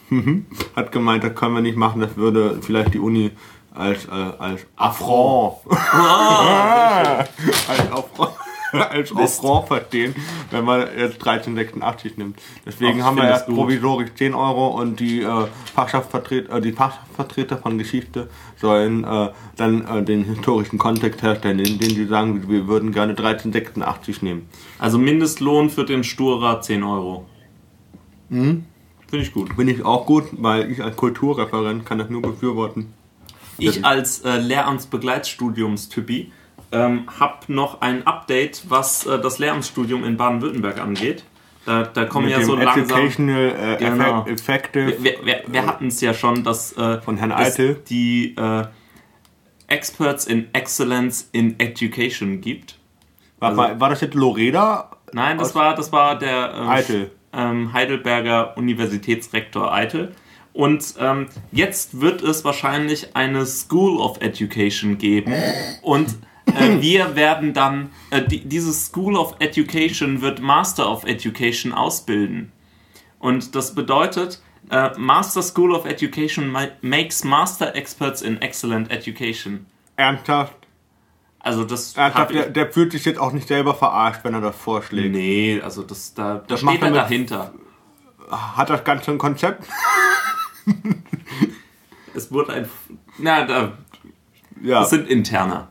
hat 0.75 0.91
gemeint, 0.91 1.23
das 1.23 1.33
können 1.35 1.55
wir 1.55 1.61
nicht 1.61 1.77
machen, 1.77 2.01
das 2.01 2.15
würde 2.17 2.59
vielleicht 2.61 2.93
die 2.93 2.99
Uni 2.99 3.31
als, 3.73 4.05
äh, 4.05 4.09
als 4.11 4.65
Affront, 4.75 5.57
als 5.69 7.29
Affront, 7.91 8.31
als 8.71 9.15
Affront 9.15 9.67
verstehen, 9.67 10.15
wenn 10.51 10.65
man 10.65 10.81
jetzt 10.81 11.25
1386 11.25 12.17
nimmt. 12.17 12.39
Deswegen 12.65 13.01
Ach, 13.01 13.05
haben 13.05 13.17
wir 13.17 13.25
erst 13.25 13.47
provisorisch 13.47 14.09
10 14.15 14.33
Euro 14.33 14.67
und 14.79 14.99
die 14.99 15.21
äh, 15.21 15.47
Fachschaftsvertreter, 15.73 16.57
äh, 16.57 16.61
die 16.61 16.71
Fachvertreter 16.71 17.57
von 17.57 17.77
Geschichte 17.77 18.29
sollen 18.57 19.03
äh, 19.03 19.29
dann 19.57 19.85
äh, 19.85 20.03
den 20.03 20.23
historischen 20.23 20.77
Kontext 20.77 21.21
herstellen, 21.21 21.59
in 21.59 21.79
dem 21.79 21.89
sie 21.89 22.05
sagen, 22.05 22.49
wir 22.49 22.67
würden 22.67 22.91
gerne 22.91 23.11
1386 23.11 24.21
nehmen. 24.21 24.47
Also 24.79 24.97
Mindestlohn 24.97 25.69
für 25.69 25.85
den 25.85 26.03
Sturer 26.03 26.61
10 26.61 26.83
Euro. 26.83 27.25
Mhm. 28.29 28.65
Finde 29.07 29.25
ich 29.25 29.33
gut. 29.33 29.55
Bin 29.55 29.67
ich 29.67 29.85
auch 29.85 30.07
gut, 30.07 30.23
weil 30.31 30.71
ich 30.71 30.83
als 30.83 30.95
Kulturreferent 30.95 31.85
kann 31.85 31.99
das 31.99 32.09
nur 32.09 32.23
befürworten. 32.23 32.93
Ich 33.57 33.85
als 33.85 34.21
äh, 34.21 34.37
Lehramtsbegleitstudiumstypi 34.37 36.31
ähm, 36.71 37.07
habe 37.19 37.53
noch 37.53 37.81
ein 37.81 38.05
Update, 38.07 38.63
was 38.69 39.05
äh, 39.05 39.19
das 39.19 39.39
Lehramtsstudium 39.39 40.03
in 40.03 40.17
Baden-Württemberg 40.17 40.79
angeht. 40.79 41.23
Da, 41.65 41.83
da 41.83 42.05
kommen 42.05 42.25
Mit 42.27 42.35
ja 42.37 42.43
so 42.43 42.55
langsam... 42.55 42.83
Educational 42.83 43.49
äh, 43.49 43.77
Genau. 43.77 44.21
Effect, 44.23 44.75
Effective. 44.75 45.03
Wir, 45.03 45.25
wir, 45.25 45.43
wir 45.47 45.65
hatten 45.65 45.87
es 45.87 46.01
ja 46.01 46.13
schon, 46.13 46.43
dass, 46.43 46.75
äh, 46.77 46.99
Von 47.01 47.17
Herrn 47.17 47.31
Eitel. 47.31 47.81
die 47.87 48.35
äh, 48.35 48.65
Experts 49.67 50.25
in 50.25 50.53
Excellence 50.53 51.29
in 51.31 51.59
Education 51.59 52.41
gibt. 52.41 52.77
war, 53.39 53.55
war, 53.55 53.79
war 53.79 53.89
das 53.89 54.01
jetzt 54.01 54.13
Loreda? 54.13 54.91
Nein, 55.13 55.37
das 55.37 55.55
war, 55.55 55.75
das 55.75 55.91
war 55.91 56.17
der 56.17 56.53
ähm, 56.55 56.69
Eitel. 56.69 57.11
ähm, 57.31 57.71
Heidelberger 57.71 58.57
Universitätsrektor 58.57 59.71
Eitel. 59.73 60.13
Und 60.53 60.93
ähm, 60.99 61.27
jetzt 61.51 61.99
wird 61.99 62.21
es 62.21 62.45
wahrscheinlich 62.45 63.15
eine 63.15 63.45
School 63.45 63.99
of 63.99 64.21
Education 64.21 64.97
geben. 64.99 65.33
Und 65.81 66.15
äh, 66.45 66.77
wir 66.81 67.15
werden 67.15 67.53
dann, 67.53 67.89
äh, 68.11 68.21
die, 68.21 68.45
diese 68.47 68.71
School 68.71 69.15
of 69.17 69.35
Education 69.39 70.21
wird 70.21 70.41
Master 70.41 70.89
of 70.91 71.05
Education 71.05 71.73
ausbilden. 71.73 72.51
Und 73.17 73.55
das 73.55 73.73
bedeutet, 73.73 74.41
äh, 74.69 74.91
Master 74.97 75.41
School 75.41 75.73
of 75.73 75.85
Education 75.85 76.47
ma- 76.51 76.67
makes 76.81 77.23
Master 77.23 77.75
Experts 77.75 78.21
in 78.21 78.39
Excellent 78.41 78.91
Education. 78.91 79.65
Ernsthaft? 79.95 80.55
Also 81.39 81.63
das 81.63 81.97
Ernsthaft, 81.97 82.31
der, 82.33 82.49
der 82.49 82.71
fühlt 82.71 82.91
sich 82.91 83.03
jetzt 83.05 83.19
auch 83.19 83.31
nicht 83.33 83.47
selber 83.47 83.73
verarscht, 83.73 84.19
wenn 84.23 84.33
er 84.35 84.41
das 84.41 84.55
vorschlägt. 84.55 85.11
Nee, 85.13 85.59
also 85.63 85.81
das, 85.83 86.13
da, 86.13 86.35
da 86.35 86.43
Das 86.47 86.59
steht 86.61 86.81
er 86.81 86.87
er 86.89 86.93
dahinter. 86.93 87.53
Hat 88.29 88.69
das 88.69 88.83
Ganze 88.83 89.11
ein 89.11 89.17
Konzept? 89.17 89.67
Es 92.15 92.31
wurde 92.31 92.53
ein. 92.53 92.69
Na, 93.17 93.43
da, 93.45 93.73
Ja. 94.61 94.81
das 94.81 94.91
sind 94.91 95.07
interner. 95.09 95.67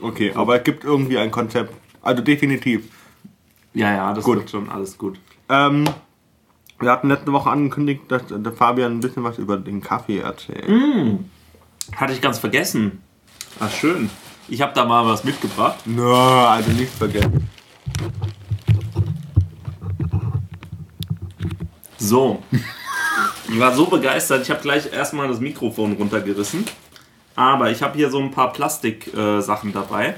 Okay, 0.00 0.32
aber 0.34 0.56
es 0.58 0.64
gibt 0.64 0.84
irgendwie 0.84 1.16
ein 1.18 1.30
Konzept. 1.30 1.72
Also 2.02 2.22
definitiv. 2.22 2.88
Ja, 3.74 3.92
ja, 3.94 4.12
das 4.14 4.22
Gut. 4.24 4.36
wird 4.38 4.50
schon 4.50 4.68
alles 4.68 4.98
gut. 4.98 5.18
Ähm, 5.48 5.88
wir 6.78 6.90
hatten 6.90 7.08
letzte 7.08 7.32
Woche 7.32 7.50
angekündigt, 7.50 8.02
dass 8.08 8.22
der 8.28 8.52
Fabian 8.52 8.92
ein 8.98 9.00
bisschen 9.00 9.24
was 9.24 9.38
über 9.38 9.56
den 9.56 9.80
Kaffee 9.80 10.18
erzählt. 10.18 10.68
Hatte 11.96 12.12
ich 12.12 12.20
ganz 12.20 12.38
vergessen. 12.38 13.02
Ach, 13.58 13.70
schön. 13.72 14.10
Ich 14.46 14.60
habe 14.62 14.72
da 14.74 14.84
mal 14.84 15.04
was 15.06 15.24
mitgebracht. 15.24 15.86
Nö, 15.86 16.12
also 16.14 16.70
nicht 16.72 16.92
vergessen. 16.92 17.48
So. 21.98 22.42
Ich 23.50 23.58
war 23.58 23.74
so 23.74 23.86
begeistert, 23.86 24.42
ich 24.42 24.50
habe 24.50 24.60
gleich 24.60 24.92
erstmal 24.92 25.28
das 25.28 25.40
Mikrofon 25.40 25.94
runtergerissen. 25.94 26.64
Aber 27.34 27.70
ich 27.70 27.82
habe 27.82 27.96
hier 27.96 28.10
so 28.10 28.18
ein 28.18 28.30
paar 28.30 28.52
Plastik-Sachen 28.52 29.70
äh, 29.70 29.72
dabei. 29.72 30.16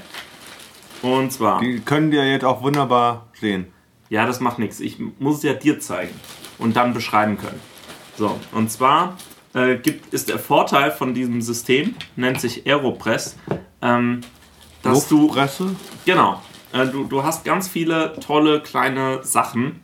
Und 1.01 1.31
zwar. 1.31 1.59
Die 1.61 1.79
können 1.79 2.11
wir 2.11 2.29
jetzt 2.29 2.43
auch 2.43 2.61
wunderbar 2.61 3.27
sehen. 3.39 3.67
Ja, 4.09 4.25
das 4.25 4.39
macht 4.39 4.59
nichts. 4.59 4.79
Ich 4.79 4.97
muss 5.19 5.37
es 5.37 5.43
ja 5.43 5.53
dir 5.53 5.79
zeigen 5.79 6.13
und 6.57 6.75
dann 6.75 6.93
beschreiben 6.93 7.37
können. 7.37 7.59
So, 8.17 8.39
und 8.51 8.69
zwar 8.69 9.17
äh, 9.53 9.77
gibt, 9.77 10.13
ist 10.13 10.29
der 10.29 10.39
Vorteil 10.39 10.91
von 10.91 11.13
diesem 11.13 11.41
System, 11.41 11.95
nennt 12.15 12.41
sich 12.41 12.67
Aeropress, 12.67 13.37
ähm, 13.81 14.21
dass 14.83 15.07
du, 15.07 15.23
Luftpresse? 15.27 15.75
genau, 16.05 16.41
äh, 16.73 16.87
du, 16.87 17.05
du 17.05 17.23
hast 17.23 17.45
ganz 17.45 17.67
viele 17.67 18.19
tolle 18.19 18.61
kleine 18.61 19.23
Sachen. 19.23 19.81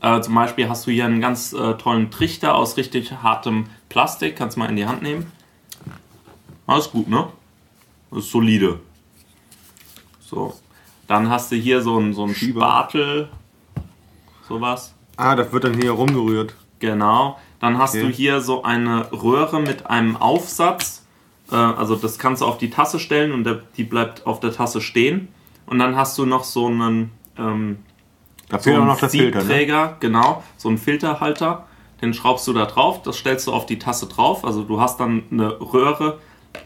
Äh, 0.00 0.20
zum 0.20 0.34
Beispiel 0.34 0.68
hast 0.68 0.86
du 0.86 0.90
hier 0.90 1.04
einen 1.04 1.20
ganz 1.20 1.52
äh, 1.52 1.74
tollen 1.74 2.10
Trichter 2.10 2.54
aus 2.54 2.76
richtig 2.76 3.12
hartem 3.22 3.66
Plastik, 3.88 4.36
kannst 4.36 4.56
du 4.56 4.60
mal 4.60 4.68
in 4.68 4.76
die 4.76 4.86
Hand 4.86 5.02
nehmen. 5.02 5.30
Alles 6.66 6.90
gut, 6.90 7.08
ne? 7.08 7.28
Das 8.10 8.20
ist 8.24 8.30
solide. 8.32 8.80
So. 10.20 10.54
Dann 11.06 11.30
hast 11.30 11.52
du 11.52 11.56
hier 11.56 11.82
so 11.82 11.96
einen, 11.98 12.12
so 12.14 12.24
einen 12.24 12.34
Schieber. 12.34 12.60
Spatel. 12.62 13.28
Sowas. 14.48 14.94
Ah, 15.16 15.34
das 15.36 15.52
wird 15.52 15.64
dann 15.64 15.74
hier 15.74 15.92
rumgerührt. 15.92 16.54
Genau. 16.80 17.38
Dann 17.60 17.78
hast 17.78 17.94
Okay. 17.94 18.02
du 18.02 18.08
hier 18.10 18.40
so 18.40 18.64
eine 18.64 19.10
Röhre 19.12 19.60
mit 19.60 19.86
einem 19.86 20.16
Aufsatz. 20.16 21.04
Äh, 21.50 21.54
also 21.56 21.94
das 21.96 22.18
kannst 22.18 22.42
du 22.42 22.46
auf 22.46 22.58
die 22.58 22.70
Tasse 22.70 22.98
stellen 22.98 23.32
und 23.32 23.44
der, 23.44 23.60
die 23.76 23.84
bleibt 23.84 24.26
auf 24.26 24.40
der 24.40 24.52
Tasse 24.52 24.80
stehen. 24.80 25.28
Und 25.66 25.78
dann 25.78 25.96
hast 25.96 26.18
du 26.18 26.26
noch 26.26 26.44
so 26.44 26.66
einen, 26.66 27.10
ähm, 27.38 27.78
Da 28.48 28.58
so 28.58 28.64
fehlt 28.64 28.76
auch 28.76 28.80
einen 28.80 28.88
noch 28.88 29.00
der 29.00 29.10
Filter, 29.10 29.42
ne? 29.44 29.96
Genau, 30.00 30.42
so 30.56 30.68
einen 30.68 30.78
Filterhalter. 30.78 31.66
Den 32.02 32.12
schraubst 32.12 32.46
du 32.46 32.52
da 32.52 32.66
drauf, 32.66 33.02
das 33.02 33.16
stellst 33.16 33.46
du 33.46 33.52
auf 33.52 33.66
die 33.66 33.78
Tasse 33.78 34.06
drauf. 34.06 34.44
Also 34.44 34.62
du 34.62 34.80
hast 34.80 35.00
dann 35.00 35.24
eine 35.30 35.60
Röhre, 35.60 36.18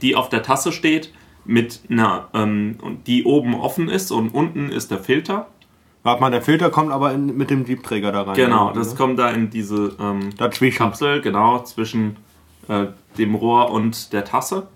die 0.03 0.17
auf 0.17 0.29
der 0.29 0.43
Tasse 0.43 0.73
steht, 0.73 1.13
mit 1.45 1.81
einer, 1.89 2.29
ähm, 2.35 2.79
die 3.07 3.25
oben 3.25 3.55
offen 3.55 3.89
ist 3.89 4.11
und 4.11 4.31
unten 4.31 4.71
ist 4.71 4.91
der 4.91 4.99
Filter. 4.99 5.47
Warte 6.03 6.21
mal, 6.21 6.31
der 6.31 6.43
Filter 6.43 6.71
kommt 6.71 6.91
aber 6.93 7.13
in, 7.13 7.37
mit 7.37 7.51
dem 7.51 7.65
Siebträger 7.65 8.11
da 8.13 8.23
rein. 8.23 8.35
Genau, 8.35 8.71
oder? 8.71 8.75
das 8.75 8.97
kommt 8.97 9.19
da 9.19 9.31
in 9.31 9.51
diese 9.51 9.97
ähm. 10.01 10.31
Kapsel, 10.37 11.21
genau, 11.21 11.63
zwischen 11.63 12.17
äh, 12.69 12.87
dem 13.19 13.35
Rohr 13.35 13.71
und 13.71 14.13
der 14.13 14.25
Tasse. 14.25 14.69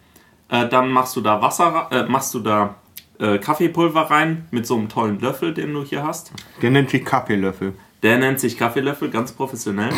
Äh, 0.48 0.68
dann 0.68 0.90
machst 0.90 1.16
du 1.16 1.20
da 1.20 1.40
Wasser, 1.40 1.88
äh, 1.90 2.04
machst 2.04 2.34
du 2.34 2.40
da 2.40 2.74
äh, 3.18 3.38
Kaffeepulver 3.38 4.02
rein 4.10 4.46
mit 4.50 4.66
so 4.66 4.76
einem 4.76 4.88
tollen 4.88 5.20
Löffel, 5.20 5.54
den 5.54 5.72
du 5.72 5.84
hier 5.84 6.04
hast. 6.04 6.32
Der 6.62 6.70
nennt 6.70 6.90
sich 6.90 7.04
Kaffeelöffel. 7.04 7.74
Der 8.02 8.18
nennt 8.18 8.40
sich 8.40 8.58
Kaffeelöffel, 8.58 9.10
ganz 9.10 9.32
professionell. 9.32 9.92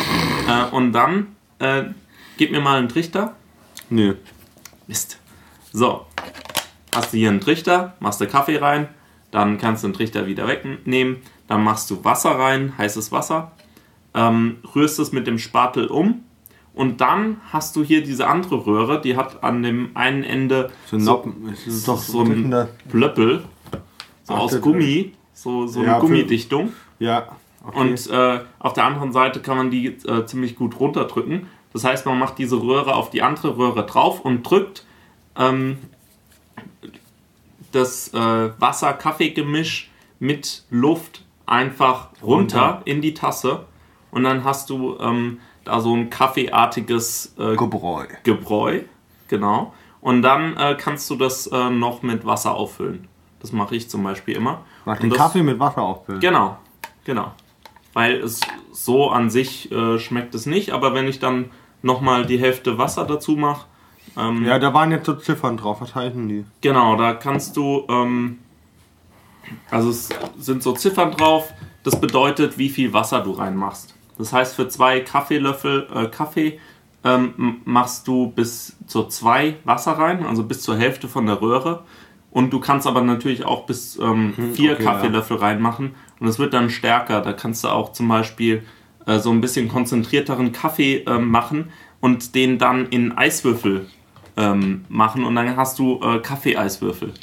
äh, 0.47 0.73
und 0.73 0.93
dann 0.93 1.35
äh, 1.59 1.83
gib 2.37 2.51
mir 2.51 2.61
mal 2.61 2.77
einen 2.77 2.89
Trichter. 2.89 3.35
Nö. 3.89 4.15
Mist. 4.87 5.19
So, 5.73 6.05
hast 6.95 7.13
du 7.13 7.17
hier 7.17 7.29
einen 7.29 7.41
Trichter, 7.41 7.95
machst 7.99 8.21
du 8.21 8.27
Kaffee 8.27 8.57
rein, 8.57 8.87
dann 9.31 9.57
kannst 9.57 9.83
du 9.83 9.89
den 9.89 9.93
Trichter 9.93 10.25
wieder 10.25 10.47
wegnehmen, 10.47 11.17
dann 11.47 11.63
machst 11.63 11.89
du 11.89 12.03
Wasser 12.03 12.31
rein, 12.31 12.73
heißes 12.77 13.11
Wasser, 13.11 13.51
ähm, 14.13 14.57
rührst 14.73 14.99
es 14.99 15.11
mit 15.11 15.27
dem 15.27 15.37
Spatel 15.37 15.87
um 15.87 16.23
und 16.77 17.01
dann 17.01 17.41
hast 17.51 17.75
du 17.75 17.83
hier 17.83 18.03
diese 18.03 18.27
andere 18.27 18.65
Röhre, 18.65 19.01
die 19.01 19.17
hat 19.17 19.43
an 19.43 19.63
dem 19.63 19.89
einen 19.95 20.23
Ende 20.23 20.71
So, 20.85 20.97
Noppen. 20.97 21.53
Ist 21.65 21.87
doch 21.87 21.97
so 21.97 22.21
ein? 22.21 22.67
Plöppel, 22.89 23.43
so 24.23 24.33
Ach, 24.33 24.39
aus 24.39 24.61
Gummi, 24.61 25.13
so, 25.33 25.67
so 25.67 25.79
eine 25.79 25.87
Ja, 25.89 25.95
für- 25.95 26.01
Gummidichtung. 26.07 26.73
Ja. 26.99 27.27
Okay. 27.65 27.79
Und 27.79 28.07
äh, 28.09 28.39
auf 28.59 28.73
der 28.73 28.85
anderen 28.85 29.11
Seite 29.11 29.41
kann 29.41 29.57
man 29.57 29.71
die 29.71 29.87
äh, 29.87 30.25
ziemlich 30.25 30.55
gut 30.55 30.79
runterdrücken. 30.79 31.47
Das 31.73 31.83
heißt, 31.83 32.05
man 32.05 32.17
macht 32.17 32.37
diese 32.37 32.55
Röhre 32.61 32.95
auf 32.95 33.09
die 33.09 33.21
andere 33.21 33.57
Röhre 33.57 33.85
drauf 33.85 34.21
und 34.21 34.43
drückt 34.43 34.85
ähm, 35.37 35.77
das 37.71 38.13
äh, 38.13 38.49
Wasser-Kaffee-Gemisch 38.59 39.89
mit 40.19 40.63
Luft 40.69 41.23
einfach 41.45 42.09
runter, 42.23 42.59
Runter. 42.61 42.81
in 42.85 43.01
die 43.01 43.13
Tasse. 43.13 43.65
Und 44.11 44.23
dann 44.23 44.43
hast 44.43 44.69
du 44.69 44.97
ähm, 44.99 45.39
da 45.67 45.79
so 45.81 45.95
ein 45.95 46.09
kaffeeartiges 46.09 47.35
äh, 47.37 47.55
Gebräu. 47.55 48.05
Gebräu. 48.23 48.81
Genau. 49.27 49.73
Und 50.01 50.21
dann 50.21 50.55
äh, 50.57 50.75
kannst 50.79 51.09
du 51.09 51.15
das 51.15 51.47
äh, 51.47 51.69
noch 51.69 52.01
mit 52.01 52.25
Wasser 52.25 52.55
auffüllen. 52.55 53.07
Das 53.39 53.51
mache 53.51 53.75
ich 53.75 53.89
zum 53.89 54.03
Beispiel 54.03 54.35
immer. 54.35 54.61
Mach 54.85 54.97
den 54.99 55.09
das- 55.09 55.17
Kaffee 55.19 55.43
mit 55.43 55.59
Wasser 55.59 55.81
auffüllen. 55.81 56.19
Genau, 56.21 56.57
genau. 57.05 57.31
Weil 57.93 58.15
es 58.21 58.39
so 58.71 59.09
an 59.09 59.29
sich 59.29 59.71
äh, 59.71 59.99
schmeckt 59.99 60.33
es 60.35 60.45
nicht, 60.45 60.71
aber 60.71 60.93
wenn 60.93 61.07
ich 61.07 61.19
dann 61.19 61.51
nochmal 61.81 62.25
die 62.25 62.39
Hälfte 62.39 62.77
Wasser 62.77 63.05
dazu 63.05 63.35
mache, 63.35 63.65
ähm, 64.15 64.45
Ja, 64.45 64.59
da 64.59 64.73
waren 64.73 64.91
jetzt 64.91 65.05
so 65.05 65.13
Ziffern 65.13 65.57
drauf. 65.57 65.81
Was 65.81 65.93
heißen 65.95 66.27
die? 66.29 66.45
genau, 66.61 66.95
da 66.95 67.13
kannst 67.13 67.57
du, 67.57 67.85
ähm, 67.89 68.39
also 69.69 69.89
es 69.89 70.09
sind 70.37 70.63
so 70.63 70.73
Ziffern 70.73 71.11
drauf, 71.11 71.53
das 71.83 71.99
bedeutet, 71.99 72.57
wie 72.57 72.69
viel 72.69 72.93
Wasser 72.93 73.21
du 73.21 73.31
reinmachst. 73.31 73.95
Das 74.17 74.33
heißt, 74.33 74.55
für 74.55 74.67
zwei 74.67 75.01
Kaffeelöffel 75.01 75.87
äh, 75.93 76.07
Kaffee 76.07 76.59
ähm, 77.03 77.61
machst 77.65 78.07
du 78.07 78.31
bis 78.31 78.77
zu 78.87 79.03
zwei 79.05 79.55
Wasser 79.63 79.93
rein, 79.93 80.25
also 80.25 80.43
bis 80.43 80.61
zur 80.61 80.77
Hälfte 80.77 81.07
von 81.07 81.25
der 81.25 81.41
Röhre. 81.41 81.83
Und 82.31 82.51
du 82.51 82.59
kannst 82.59 82.85
aber 82.85 83.01
natürlich 83.01 83.45
auch 83.45 83.65
bis 83.65 83.97
ähm, 83.97 84.33
vier 84.53 84.73
okay, 84.73 84.83
Kaffeelöffel 84.83 85.37
reinmachen. 85.37 85.95
Und 86.19 86.27
es 86.27 86.39
wird 86.39 86.53
dann 86.53 86.69
stärker. 86.69 87.21
Da 87.21 87.33
kannst 87.33 87.63
du 87.63 87.69
auch 87.69 87.93
zum 87.93 88.07
Beispiel 88.07 88.63
äh, 89.05 89.19
so 89.19 89.31
ein 89.31 89.41
bisschen 89.41 89.69
konzentrierteren 89.69 90.51
Kaffee 90.51 91.03
ähm, 91.07 91.29
machen 91.29 91.69
und 91.99 92.35
den 92.35 92.57
dann 92.57 92.87
in 92.87 93.17
Eiswürfel 93.17 93.87
ähm, 94.35 94.85
machen. 94.89 95.23
Und 95.23 95.35
dann 95.35 95.55
hast 95.55 95.79
du 95.79 95.99
äh, 96.03 96.19
Kaffee-Eiswürfel. 96.19 97.13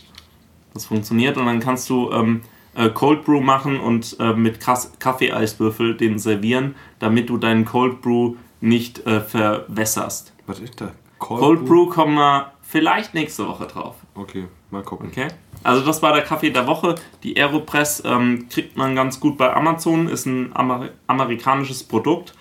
Das 0.72 0.86
funktioniert. 0.86 1.36
Und 1.36 1.46
dann 1.46 1.60
kannst 1.60 1.88
du 1.90 2.10
ähm, 2.10 2.40
äh, 2.74 2.88
Cold 2.90 3.24
Brew 3.24 3.40
machen 3.40 3.80
und 3.80 4.16
äh, 4.20 4.32
mit 4.32 4.60
Kas- 4.60 4.92
Kaffee-Eiswürfel 4.98 5.96
den 5.96 6.18
servieren, 6.18 6.74
damit 6.98 7.28
du 7.30 7.36
deinen 7.38 7.64
Cold 7.64 8.00
Brew 8.02 8.34
nicht 8.60 9.06
äh, 9.06 9.20
verwässerst. 9.20 10.32
Was 10.46 10.60
ist 10.60 10.80
das? 10.80 10.90
Cold 11.18 11.64
Brew 11.64 11.86
kommen 11.86 12.14
wir 12.16 12.52
vielleicht 12.62 13.14
nächste 13.14 13.46
Woche 13.46 13.66
drauf. 13.66 13.96
Okay, 14.14 14.46
mal 14.70 14.82
gucken. 14.82 15.08
Okay? 15.08 15.28
Also 15.62 15.84
das 15.84 16.02
war 16.02 16.12
der 16.12 16.22
Kaffee 16.22 16.50
der 16.50 16.66
Woche. 16.66 16.96
Die 17.22 17.36
Aeropress 17.40 18.02
ähm, 18.04 18.46
kriegt 18.50 18.76
man 18.76 18.94
ganz 18.94 19.20
gut 19.20 19.38
bei 19.38 19.54
Amazon, 19.54 20.08
ist 20.08 20.26
ein 20.26 20.54
Amer 20.54 20.90
amerikanisches 21.06 21.82
Produkt, 21.84 22.34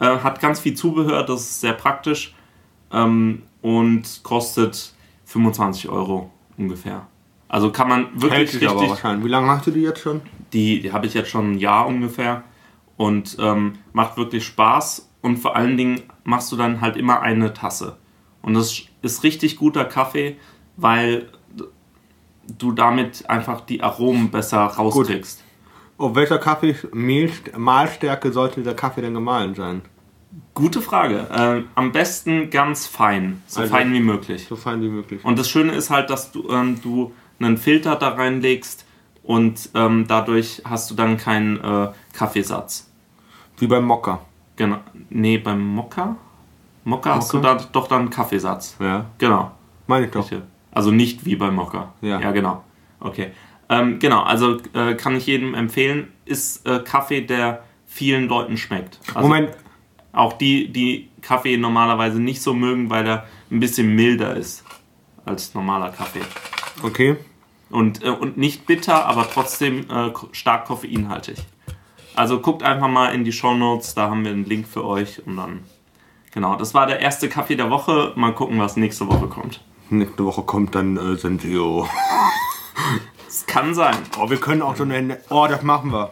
äh, 0.00 0.04
hat 0.06 0.40
ganz 0.40 0.60
viel 0.60 0.74
Zubehör, 0.74 1.24
das 1.24 1.40
ist 1.40 1.60
sehr 1.60 1.72
praktisch 1.72 2.34
ähm, 2.92 3.42
und 3.62 4.20
kostet 4.22 4.92
25 5.24 5.88
Euro 5.88 6.30
ungefähr. 6.56 7.06
Also 7.48 7.72
kann 7.72 7.88
man 7.88 8.06
Hält 8.06 8.20
wirklich 8.22 8.68
aber 8.68 8.80
richtig... 8.80 8.90
wahrscheinlich. 8.90 9.24
Wie 9.24 9.30
lange 9.30 9.48
hast 9.48 9.66
du 9.66 9.70
die 9.70 9.80
jetzt 9.80 10.00
schon? 10.00 10.20
Die, 10.52 10.80
die 10.80 10.92
habe 10.92 11.06
ich 11.06 11.14
jetzt 11.14 11.30
schon 11.30 11.52
ein 11.52 11.58
Jahr 11.58 11.86
ungefähr 11.86 12.44
und 12.96 13.36
ähm, 13.40 13.74
macht 13.92 14.16
wirklich 14.16 14.44
Spaß 14.46 15.08
und 15.22 15.38
vor 15.38 15.56
allen 15.56 15.76
Dingen 15.76 16.02
machst 16.24 16.52
du 16.52 16.56
dann 16.56 16.80
halt 16.80 16.96
immer 16.96 17.20
eine 17.20 17.52
Tasse. 17.54 17.96
Und 18.42 18.54
das 18.54 18.82
ist 19.02 19.22
richtig 19.24 19.56
guter 19.56 19.84
Kaffee, 19.84 20.36
weil 20.76 21.28
du 22.58 22.72
damit 22.72 23.28
einfach 23.28 23.60
die 23.62 23.82
Aromen 23.82 24.30
besser 24.30 24.60
rauskriegst. 24.60 25.44
Auf 25.98 26.14
welcher 26.14 26.38
Kaffee 26.38 26.76
Mahlstärke 27.56 28.32
sollte 28.32 28.62
der 28.62 28.74
Kaffee 28.74 29.00
denn 29.02 29.14
gemahlen 29.14 29.54
sein? 29.54 29.82
Gute 30.54 30.80
Frage. 30.80 31.26
Ähm, 31.34 31.64
am 31.74 31.92
besten 31.92 32.50
ganz 32.50 32.86
fein, 32.86 33.42
so 33.46 33.60
Also- 33.60 33.72
fein 33.72 33.92
wie 33.92 34.00
möglich. 34.00 34.46
So 34.48 34.56
fein 34.56 34.80
wie 34.82 34.88
möglich. 34.88 35.24
Und 35.24 35.38
das 35.38 35.48
Schöne 35.48 35.72
ist 35.72 35.90
halt, 35.90 36.10
dass 36.10 36.30
du, 36.30 36.48
ähm, 36.50 36.80
du 36.80 37.12
einen 37.40 37.56
Filter 37.56 37.96
da 37.96 38.10
reinlegst 38.10 38.84
und 39.22 39.70
ähm, 39.74 40.06
dadurch 40.08 40.62
hast 40.64 40.90
du 40.90 40.94
dann 40.94 41.16
keinen 41.16 41.62
äh, 41.62 41.88
Kaffeesatz. 42.12 42.90
Wie 43.58 43.66
beim 43.66 43.84
Mokka. 43.84 44.20
Genau. 44.56 44.78
Nee, 45.10 45.38
beim 45.38 45.62
Mokka? 45.74 46.16
Mokka 46.84 47.16
hast 47.16 47.32
du 47.32 47.38
da 47.40 47.54
doch 47.72 47.86
dann 47.88 48.10
Kaffeesatz. 48.10 48.76
Ja. 48.80 49.06
Genau. 49.18 49.52
Meine 49.86 50.06
ich 50.06 50.12
doch. 50.12 50.28
Also 50.72 50.90
nicht 50.90 51.24
wie 51.24 51.36
beim 51.36 51.54
Mokka. 51.54 51.92
Ja. 52.00 52.20
Ja, 52.20 52.30
genau. 52.30 52.64
Okay. 53.00 53.32
Ähm, 53.68 53.98
genau, 53.98 54.22
also 54.22 54.58
äh, 54.72 54.94
kann 54.94 55.14
ich 55.16 55.26
jedem 55.26 55.54
empfehlen, 55.54 56.08
ist 56.24 56.66
äh, 56.66 56.80
Kaffee, 56.80 57.20
der 57.20 57.64
vielen 57.86 58.28
Leuten 58.28 58.56
schmeckt. 58.56 58.98
Also 59.14 59.28
Moment, 59.28 59.50
Auch 60.12 60.32
die, 60.32 60.72
die 60.72 61.10
Kaffee 61.20 61.56
normalerweise 61.58 62.18
nicht 62.20 62.40
so 62.40 62.54
mögen, 62.54 62.88
weil 62.88 63.06
er 63.06 63.26
ein 63.50 63.60
bisschen 63.60 63.94
milder 63.94 64.34
ist 64.36 64.64
als 65.26 65.52
normaler 65.54 65.90
Kaffee. 65.90 66.22
okay. 66.82 67.16
Und, 67.70 68.02
äh, 68.02 68.08
und 68.10 68.38
nicht 68.38 68.66
bitter, 68.66 69.04
aber 69.06 69.28
trotzdem 69.32 69.90
äh, 69.90 70.10
stark 70.32 70.66
koffeinhaltig. 70.66 71.36
Also 72.14 72.40
guckt 72.40 72.62
einfach 72.62 72.88
mal 72.88 73.14
in 73.14 73.24
die 73.24 73.32
Show 73.32 73.54
Notes, 73.54 73.94
da 73.94 74.08
haben 74.10 74.24
wir 74.24 74.32
einen 74.32 74.44
Link 74.44 74.66
für 74.66 74.84
euch 74.84 75.24
und 75.26 75.36
dann. 75.36 75.64
Genau, 76.32 76.56
das 76.56 76.74
war 76.74 76.86
der 76.86 77.00
erste 77.00 77.28
Kaffee 77.28 77.56
der 77.56 77.70
Woche. 77.70 78.12
Mal 78.16 78.32
gucken, 78.34 78.58
was 78.58 78.76
nächste 78.76 79.06
Woche 79.06 79.26
kommt. 79.28 79.60
Nächste 79.90 80.24
Woche 80.24 80.42
kommt 80.42 80.74
dann 80.74 80.96
äh, 80.96 81.16
Sensio. 81.16 81.88
Es 83.28 83.44
kann 83.46 83.74
sein. 83.74 83.96
Oh, 84.18 84.30
wir 84.30 84.38
können 84.38 84.62
auch 84.62 84.74
so 84.74 84.84
eine. 84.84 85.18
Oh, 85.28 85.46
das 85.48 85.62
machen 85.62 85.92
wir. 85.92 86.10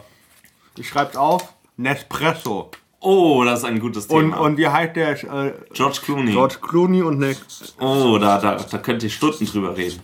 Ich 0.77 0.87
schreib's 0.87 1.15
auf. 1.15 1.53
Nespresso. 1.75 2.69
Oh, 2.99 3.43
das 3.43 3.59
ist 3.59 3.65
ein 3.65 3.79
gutes 3.79 4.05
Und, 4.05 4.31
Thema. 4.31 4.37
und 4.37 4.57
wie 4.57 4.67
heißt 4.67 4.95
der? 4.95 5.11
Äh, 5.23 5.53
George 5.73 5.99
Clooney. 6.03 6.31
George 6.31 6.57
Clooney 6.61 7.01
und 7.01 7.17
ne 7.19 7.35
Oh, 7.79 8.17
da, 8.19 8.39
da, 8.39 8.55
da 8.55 8.77
könnt 8.77 9.01
ihr 9.03 9.09
Stunden 9.09 9.45
drüber 9.45 9.75
reden. 9.75 9.99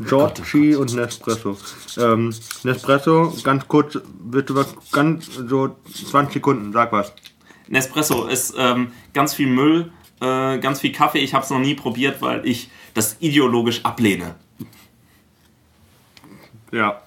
George 0.00 0.42
Chi 0.42 0.76
und 0.76 0.94
Nespresso. 0.94 1.56
Ähm, 1.96 2.34
Nespresso, 2.62 3.32
ganz 3.42 3.66
kurz, 3.68 3.98
bitte 4.18 4.54
was, 4.54 4.74
ganz 4.92 5.26
so 5.34 5.76
20 6.10 6.34
Sekunden, 6.34 6.72
sag 6.72 6.92
was. 6.92 7.12
Nespresso 7.68 8.26
ist 8.26 8.54
ähm, 8.56 8.92
ganz 9.12 9.34
viel 9.34 9.48
Müll, 9.48 9.92
äh, 10.20 10.58
ganz 10.58 10.80
viel 10.80 10.92
Kaffee. 10.92 11.18
Ich 11.18 11.34
habe 11.34 11.44
es 11.44 11.50
noch 11.50 11.58
nie 11.58 11.74
probiert, 11.74 12.22
weil 12.22 12.46
ich 12.46 12.70
das 12.94 13.16
ideologisch 13.20 13.84
ablehne. 13.84 14.36
Ja, 16.72 17.00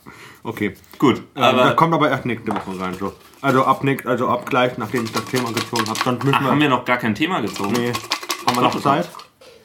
okay. 0.43 0.75
Gut, 0.97 1.17
Ähm, 1.17 1.23
da 1.36 1.49
aber 1.49 1.73
kommt 1.75 1.93
aber 1.93 2.10
erst 2.10 2.25
nächste 2.25 2.51
Woche 2.51 2.80
rein. 2.80 2.95
So. 2.99 3.13
Also 3.41 3.63
ab 3.65 3.84
nächst, 3.84 4.06
also 4.08 4.27
ab 4.27 4.49
gleich, 4.49 4.77
nachdem 4.77 5.04
ich 5.06 5.12
das 5.12 5.25
Thema 5.25 5.51
gezogen 5.51 5.88
habe. 5.88 5.99
Sonst 6.04 6.23
müssen 6.23 6.36
ach, 6.36 6.41
wir. 6.41 6.51
haben 6.51 6.62
wir 6.62 6.69
noch 6.69 6.86
gar 6.86 6.97
kein 6.97 7.15
Thema 7.15 7.41
gezogen. 7.41 7.73
nee, 7.73 7.93
haben 8.45 8.56
wir 8.56 8.62
noch 8.62 8.73
Doch, 8.73 8.82
Zeit? 8.82 9.10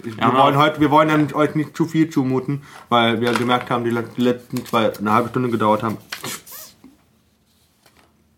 Ja, 0.04 0.32
wir, 0.32 0.38
wollen 0.38 0.56
heute, 0.56 0.80
wir 0.80 0.90
wollen 0.90 1.08
dann 1.08 1.32
euch 1.34 1.54
nicht 1.54 1.76
zu 1.76 1.86
viel 1.86 2.10
zumuten, 2.10 2.62
weil 2.88 3.20
wir 3.20 3.32
gemerkt 3.32 3.70
haben, 3.70 3.84
die 3.84 3.96
die 4.16 4.22
letzten 4.22 4.64
zwei 4.64 4.92
eine 4.96 5.12
halbe 5.12 5.28
Stunde 5.28 5.50
gedauert 5.50 5.82
haben. 5.82 5.98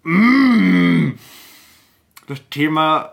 Mm. 0.02 1.12
Das 2.26 2.40
Thema 2.50 3.10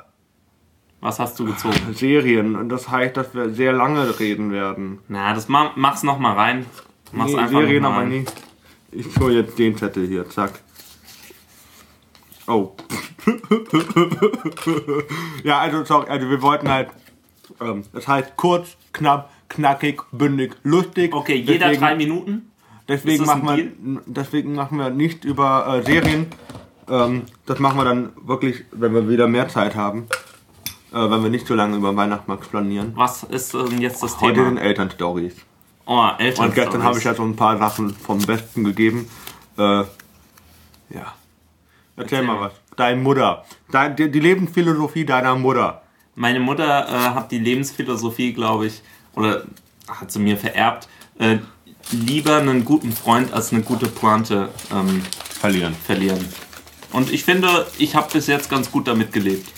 Was 1.01 1.19
hast 1.19 1.39
du 1.39 1.45
gezogen? 1.45 1.79
Serien 1.93 2.55
und 2.55 2.69
das 2.69 2.89
heißt, 2.89 3.17
dass 3.17 3.33
wir 3.33 3.49
sehr 3.49 3.73
lange 3.73 4.19
reden 4.19 4.51
werden. 4.51 4.99
Na, 5.07 5.33
das 5.33 5.47
ma 5.47 5.71
mach's 5.75 6.03
noch 6.03 6.19
mal 6.19 6.33
rein. 6.33 6.65
Mach's 7.11 7.31
Nee, 7.31 7.39
einfach 7.39 7.59
Serien 7.59 7.85
aber 7.85 8.05
nicht. 8.05 8.31
Ich 8.91 9.17
hole 9.19 9.35
jetzt 9.35 9.57
den 9.59 9.77
Zettel 9.77 10.07
hier, 10.07 10.29
zack. 10.29 10.59
Oh. 12.47 12.75
ja, 15.43 15.59
also 15.59 15.83
sorry, 15.83 16.09
also 16.09 16.29
wir 16.29 16.41
wollten 16.41 16.69
halt, 16.69 16.89
ähm, 17.61 17.83
das 17.93 18.07
heißt 18.07 18.35
kurz, 18.35 18.77
knapp, 18.93 19.31
knackig, 19.49 20.01
bündig, 20.11 20.55
lustig. 20.63 21.13
Okay, 21.13 21.35
jeder 21.35 21.67
deswegen, 21.67 21.81
drei 21.81 21.95
Minuten. 21.95 22.51
Deswegen 22.87 23.25
machen, 23.25 23.47
wir, 23.47 24.01
deswegen 24.05 24.53
machen 24.53 24.77
wir 24.77 24.89
nicht 24.89 25.25
über 25.25 25.67
äh, 25.67 25.83
Serien. 25.83 26.27
Ähm, 26.87 27.23
das 27.45 27.59
machen 27.59 27.77
wir 27.77 27.85
dann 27.85 28.13
wirklich, 28.23 28.63
wenn 28.71 28.93
wir 28.93 29.09
wieder 29.09 29.27
mehr 29.27 29.47
Zeit 29.47 29.75
haben. 29.75 30.07
Äh, 30.93 31.09
wenn 31.09 31.23
wir 31.23 31.29
nicht 31.29 31.47
so 31.47 31.55
lange 31.55 31.75
über 31.77 31.95
Weihnachtsmarkt 31.95 32.49
planieren. 32.49 32.93
Was 32.95 33.23
ist 33.23 33.53
denn 33.53 33.81
jetzt 33.81 34.01
das 34.03 34.21
Heute 34.21 34.35
Thema? 34.35 34.49
den 34.51 34.57
Elternstories. 34.57 35.35
Oh, 35.85 36.07
Eltern. 36.17 36.45
Und 36.45 36.55
gestern 36.55 36.83
habe 36.83 36.97
ich 36.97 37.03
ja 37.03 37.13
so 37.13 37.23
ein 37.23 37.35
paar 37.35 37.57
Sachen 37.57 37.89
vom 37.93 38.19
Besten 38.19 38.63
gegeben. 38.63 39.07
Äh, 39.57 39.61
ja. 39.61 39.85
Erzähl, 41.97 42.19
Erzähl 42.19 42.21
mal 42.23 42.35
mal. 42.35 42.41
was. 42.47 42.53
Deine 42.77 43.01
Mutter. 43.01 43.45
Dein, 43.71 43.95
die, 43.95 44.09
die 44.09 44.19
Lebensphilosophie 44.19 45.05
deiner 45.05 45.35
Mutter. 45.35 45.81
Meine 46.15 46.39
Mutter 46.39 46.87
äh, 46.87 47.13
hat 47.13 47.31
die 47.31 47.39
Lebensphilosophie, 47.39 48.33
glaube 48.33 48.67
ich, 48.67 48.81
oder 49.15 49.43
hat 49.87 50.11
sie 50.11 50.19
mir 50.19 50.37
vererbt, 50.37 50.87
äh, 51.19 51.37
lieber 51.91 52.37
einen 52.37 52.65
guten 52.65 52.91
Freund 52.91 53.33
als 53.33 53.51
eine 53.51 53.61
gute 53.61 53.87
Pointe 53.87 54.49
ähm, 54.73 55.01
Verlieren. 55.39 55.75
verlieren. 55.75 56.25
Und 56.91 57.11
ich 57.11 57.23
finde, 57.25 57.67
ich 57.77 57.95
habe 57.95 58.11
bis 58.11 58.27
jetzt 58.27 58.49
ganz 58.49 58.71
gut 58.71 58.87
damit 58.87 59.11
gelebt. 59.11 59.51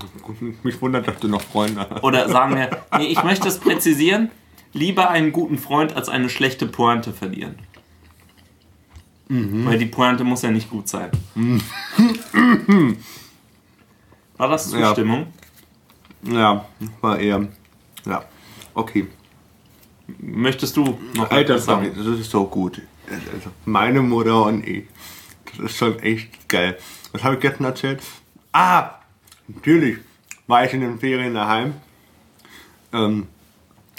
Mich 0.62 0.80
wundert, 0.80 1.08
dass 1.08 1.18
du 1.18 1.28
noch 1.28 1.42
Freunde 1.42 1.86
hast. 1.88 2.02
Oder 2.04 2.28
sagen 2.28 2.56
wir, 2.56 2.70
nee, 2.98 3.06
ich 3.06 3.22
möchte 3.24 3.48
es 3.48 3.58
präzisieren, 3.58 4.30
lieber 4.72 5.10
einen 5.10 5.32
guten 5.32 5.58
Freund 5.58 5.96
als 5.96 6.08
eine 6.08 6.28
schlechte 6.28 6.66
Pointe 6.66 7.12
verlieren. 7.12 7.56
Weil 9.26 9.78
die 9.78 9.86
Pointe 9.86 10.22
muss 10.22 10.42
ja 10.42 10.50
nicht 10.50 10.68
gut 10.68 10.86
sein. 10.86 11.10
War 14.36 14.48
das. 14.48 14.70
Zustimmung? 14.70 15.20
Ja, 15.20 15.26
war 17.00 17.18
eher. 17.18 17.48
Ja, 18.06 18.24
okay. 18.74 19.06
Möchtest 20.18 20.76
du 20.76 20.98
noch 21.14 21.30
Alter, 21.30 21.54
etwas 21.54 21.64
sorry, 21.64 21.90
das 21.96 22.06
ist 22.06 22.30
so 22.30 22.44
gut. 22.44 22.82
Also, 23.10 23.50
meine 23.64 24.02
Mutter 24.02 24.44
und 24.44 24.66
ich. 24.66 24.84
Das 25.56 25.70
ist 25.70 25.76
schon 25.76 25.98
echt 26.00 26.48
geil. 26.48 26.78
Was 27.12 27.22
habe 27.22 27.34
ich 27.34 27.40
gestern 27.40 27.64
erzählt? 27.64 28.02
Ah, 28.52 28.90
natürlich 29.46 29.98
war 30.46 30.64
ich 30.64 30.74
in 30.74 30.80
den 30.80 30.98
Ferien 30.98 31.34
daheim. 31.34 31.74
Ähm, 32.92 33.28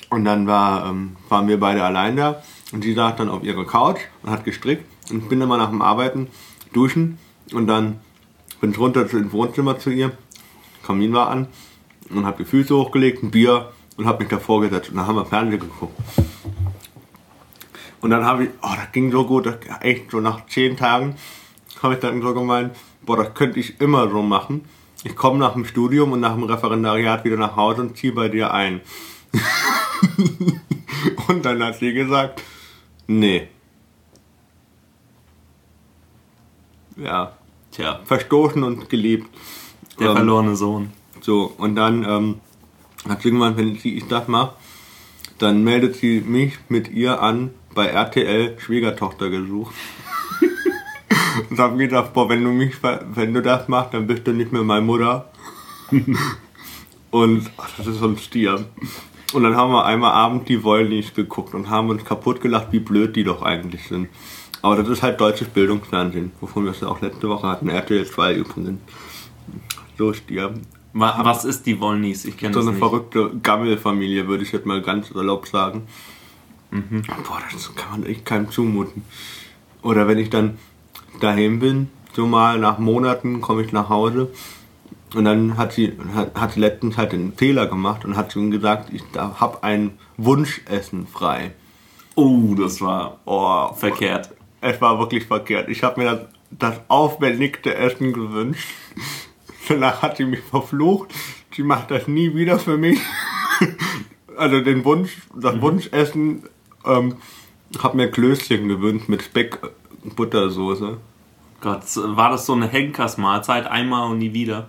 und 0.09 0.25
dann 0.25 0.47
war, 0.47 0.89
ähm, 0.89 1.15
waren 1.29 1.47
wir 1.47 1.59
beide 1.59 1.83
allein 1.83 2.15
da. 2.15 2.43
Und 2.71 2.83
sie 2.83 2.93
saß 2.93 3.15
dann 3.15 3.29
auf 3.29 3.43
ihrer 3.43 3.65
Couch 3.65 3.99
und 4.23 4.31
hat 4.31 4.43
gestrickt. 4.43 4.85
Und 5.09 5.23
ich 5.23 5.29
bin 5.29 5.41
immer 5.41 5.57
nach 5.57 5.69
dem 5.69 5.81
Arbeiten 5.81 6.27
duschen. 6.73 7.17
Und 7.53 7.67
dann 7.67 7.99
bin 8.61 8.71
ich 8.71 8.77
runter 8.77 9.09
ins 9.11 9.31
Wohnzimmer 9.31 9.79
zu 9.79 9.89
ihr. 9.89 10.11
Kamin 10.83 11.13
war 11.13 11.29
an. 11.29 11.47
Und 12.09 12.25
habe 12.25 12.43
die 12.43 12.49
Füße 12.49 12.75
hochgelegt, 12.75 13.23
ein 13.23 13.31
Bier. 13.31 13.71
Und 13.97 14.05
habe 14.05 14.19
mich 14.19 14.29
davor 14.29 14.61
gesetzt. 14.61 14.89
Und 14.89 14.97
dann 14.97 15.07
haben 15.07 15.15
wir 15.15 15.25
Fernsehen 15.25 15.61
geguckt. 15.61 15.97
Und 18.01 18.09
dann 18.09 18.25
habe 18.25 18.45
ich, 18.45 18.49
oh, 18.61 18.73
das 18.75 18.91
ging 18.91 19.11
so 19.11 19.25
gut, 19.25 19.45
das, 19.45 19.55
echt 19.81 20.11
so 20.11 20.19
nach 20.19 20.45
zehn 20.47 20.77
Tagen 20.77 21.15
habe 21.81 21.95
ich 21.95 21.99
dann 21.99 22.21
so 22.21 22.33
gemeint, 22.33 22.75
boah, 23.05 23.17
das 23.17 23.33
könnte 23.33 23.59
ich 23.59 23.79
immer 23.79 24.09
so 24.09 24.21
machen. 24.21 24.65
ich 25.03 25.15
komme 25.15 25.37
nach 25.37 25.53
dem 25.53 25.65
Studium 25.65 26.11
und 26.13 26.19
nach 26.19 26.33
dem 26.33 26.43
Referendariat 26.43 27.23
wieder 27.23 27.37
nach 27.37 27.55
Hause 27.55 27.81
und 27.81 27.95
ziehe 27.95 28.11
bei 28.11 28.27
dir 28.27 28.51
ein. 28.51 28.81
und 31.27 31.45
dann 31.45 31.63
hat 31.63 31.75
sie 31.75 31.93
gesagt, 31.93 32.41
nee. 33.05 33.47
Ja, 36.97 37.33
Tja, 37.71 37.99
verstoßen 38.05 38.63
und 38.63 38.89
geliebt. 38.89 39.27
der 39.99 40.07
Ähm, 40.09 40.15
verlorene 40.15 40.55
Sohn. 40.55 40.91
So, 41.21 41.53
und 41.57 41.75
dann 41.75 42.03
ähm, 42.03 42.35
hat 43.07 43.21
sie 43.21 43.29
irgendwann, 43.29 43.57
wenn 43.57 43.77
sie 43.77 43.97
ich 43.97 44.07
das 44.07 44.27
mache, 44.27 44.55
dann 45.37 45.63
meldet 45.63 45.95
sie 45.95 46.21
mich 46.21 46.57
mit 46.69 46.89
ihr 46.91 47.21
an 47.21 47.51
bei 47.73 47.87
RTL 47.87 48.59
Schwiegertochter 48.59 49.29
gesucht. 49.29 49.75
und 51.49 51.59
hab 51.59 51.77
gedacht, 51.77 52.13
boah, 52.13 52.29
wenn 52.29 52.43
du 52.43 52.51
mich, 52.51 52.75
wenn 52.81 53.33
du 53.33 53.41
das 53.41 53.67
machst, 53.67 53.93
dann 53.93 54.07
bist 54.07 54.25
du 54.25 54.31
nicht 54.31 54.51
mehr 54.51 54.63
meine 54.63 54.85
Mutter. 54.85 55.29
und 57.11 57.51
ach, 57.57 57.69
das 57.77 57.87
ist 57.87 57.99
so 57.99 58.07
ein 58.07 58.17
Stier. 58.17 58.65
Und 59.33 59.43
dann 59.43 59.55
haben 59.55 59.71
wir 59.71 59.85
einmal 59.85 60.13
Abend 60.13 60.47
die 60.47 60.63
Wollnies 60.63 61.13
geguckt 61.13 61.53
und 61.53 61.69
haben 61.69 61.89
uns 61.89 62.05
kaputt 62.05 62.39
gelacht, 62.41 62.67
wie 62.71 62.79
blöd 62.79 63.15
die 63.15 63.23
doch 63.23 63.41
eigentlich 63.41 63.87
sind. 63.87 64.07
Aber 64.61 64.77
das 64.77 64.87
ist 64.87 65.03
halt 65.03 65.19
deutsches 65.19 65.49
Bildungsfernsehen, 65.49 66.31
wovon 66.39 66.63
wir 66.63 66.71
es 66.71 66.79
ja 66.79 66.87
auch 66.87 67.01
letzte 67.01 67.29
Woche 67.29 67.47
hatten, 67.47 67.69
RTL 67.69 68.05
2 68.05 68.35
übrigens. 68.35 68.79
So 69.97 70.13
Stier. 70.13 70.53
Wa 70.97 71.19
was 71.25 71.43
ist 71.43 71.65
die 71.65 71.79
Wollnies? 71.81 72.23
Ich 72.23 72.37
kenne 72.37 72.53
So 72.53 72.59
das 72.61 72.67
eine 72.67 72.77
nicht. 72.77 72.79
verrückte 72.83 73.31
Gammelfamilie, 73.43 74.27
würde 74.27 74.43
ich 74.43 74.51
jetzt 74.53 74.65
mal 74.65 74.81
ganz 74.81 75.11
erlaubt 75.11 75.49
sagen. 75.49 75.87
Boah, 76.71 77.41
das 77.51 77.75
kann 77.75 77.91
man 78.01 78.09
echt 78.09 78.25
keinem 78.25 78.49
zumuten. 78.49 79.03
Oder 79.81 80.07
wenn 80.07 80.17
ich 80.17 80.29
dann 80.29 80.57
daheim 81.19 81.59
bin, 81.59 81.89
so 82.13 82.25
mal 82.27 82.59
nach 82.59 82.79
Monaten 82.79 83.41
komme 83.41 83.61
ich 83.63 83.71
nach 83.73 83.89
Hause 83.89 84.29
und 85.13 85.25
dann 85.25 85.57
hat 85.57 85.73
sie, 85.73 85.93
hat, 86.15 86.33
hat 86.39 86.53
sie 86.53 86.61
letztens 86.61 86.97
halt 86.97 87.13
einen 87.13 87.33
Fehler 87.33 87.67
gemacht 87.67 88.05
und 88.05 88.15
hat 88.15 88.31
schon 88.31 88.49
gesagt, 88.49 88.91
ich 88.93 89.03
habe 89.17 89.63
ein 89.63 89.91
Wunschessen 90.17 91.07
frei. 91.07 91.51
Oh, 92.15 92.55
das 92.57 92.79
war 92.79 93.19
Oh, 93.25 93.73
verkehrt. 93.73 94.29
es 94.61 94.79
war 94.79 94.97
wirklich 94.99 95.25
verkehrt. 95.25 95.67
Ich 95.69 95.83
habe 95.83 95.99
mir 96.01 96.05
das, 96.11 96.19
das 96.51 96.81
aufwendigste 96.87 97.75
Essen 97.75 98.13
gewünscht. 98.13 98.69
Danach 99.67 100.01
hat 100.01 100.17
sie 100.17 100.25
mich 100.25 100.41
verflucht. 100.41 101.13
Sie 101.55 101.63
macht 101.63 101.91
das 101.91 102.07
nie 102.07 102.35
wieder 102.35 102.59
für 102.59 102.77
mich. 102.77 102.99
Also 104.37 104.59
den 104.59 104.83
Wunsch, 104.83 105.15
das 105.33 105.61
Wunschessen, 105.61 106.43
ähm, 106.85 107.15
habe 107.81 107.95
mir 107.95 108.11
Klößchen 108.11 108.67
gewünscht 108.67 109.07
mit 109.07 109.23
Speck, 109.23 109.59
äh, 109.63 110.09
Buttersoße. 110.09 110.97
Gott, 111.61 111.83
war 111.95 112.31
das 112.31 112.45
so 112.45 112.51
eine 112.51 112.67
Henkersmahlzeit 112.67 113.65
einmal 113.65 114.11
und 114.11 114.17
nie 114.17 114.33
wieder? 114.33 114.67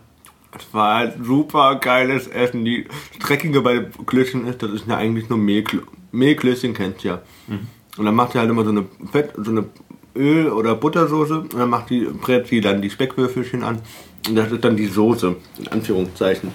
Es 0.56 0.72
war 0.72 0.98
halt 0.98 1.14
super 1.20 1.80
geiles 1.80 2.28
Essen. 2.28 2.64
Die 2.64 2.84
das 2.84 3.26
Dreckige 3.26 3.60
bei 3.60 3.90
Klößchen 4.06 4.46
ist, 4.46 4.62
das 4.62 4.70
ist 4.70 4.86
ja 4.86 4.96
eigentlich 4.96 5.28
nur 5.28 5.38
Mehlklö 5.38 5.80
Mehlklößchen, 6.12 6.72
kennst 6.72 7.02
du 7.02 7.08
ja. 7.08 7.22
Und 7.98 8.04
dann 8.04 8.14
macht 8.14 8.32
sie 8.32 8.38
halt 8.38 8.48
immer 8.48 8.64
so 8.64 8.70
eine 8.70 8.86
Fett, 9.10 9.32
so 9.36 9.50
eine 9.50 9.66
Öl- 10.14 10.50
oder 10.50 10.74
Buttersoße 10.74 11.40
und 11.40 11.54
dann 11.54 11.68
macht 11.68 11.90
die, 11.90 12.04
brät 12.04 12.46
sie 12.46 12.60
dann 12.60 12.80
die 12.80 12.90
Speckwürfelchen 12.90 13.62
an 13.62 13.76
und 13.76 13.82
das 14.34 14.50
ist 14.50 14.64
dann 14.64 14.76
die 14.76 14.86
Soße, 14.86 15.36
in 15.58 15.68
Anführungszeichen. 15.68 16.50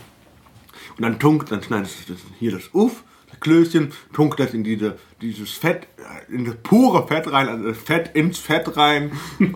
Und 0.98 1.02
dann 1.02 1.20
tunkt, 1.20 1.52
dann 1.52 1.64
schneidet 1.64 1.90
sie 1.90 2.14
das, 2.14 2.22
hier 2.40 2.52
das 2.52 2.70
Uff, 2.74 3.04
das 3.30 3.40
Klößchen, 3.40 3.92
tunkt 4.14 4.40
das 4.40 4.54
in 4.54 4.64
diese, 4.64 4.98
dieses 5.22 5.52
Fett, 5.52 5.88
äh, 5.98 6.34
in 6.34 6.46
das 6.46 6.56
pure 6.64 7.08
Fett 7.08 7.32
rein, 7.32 7.48
also 7.48 7.70
das 7.70 7.78
Fett 7.78 8.12
ins 8.16 8.38
Fett 8.38 8.78
rein. 8.78 9.12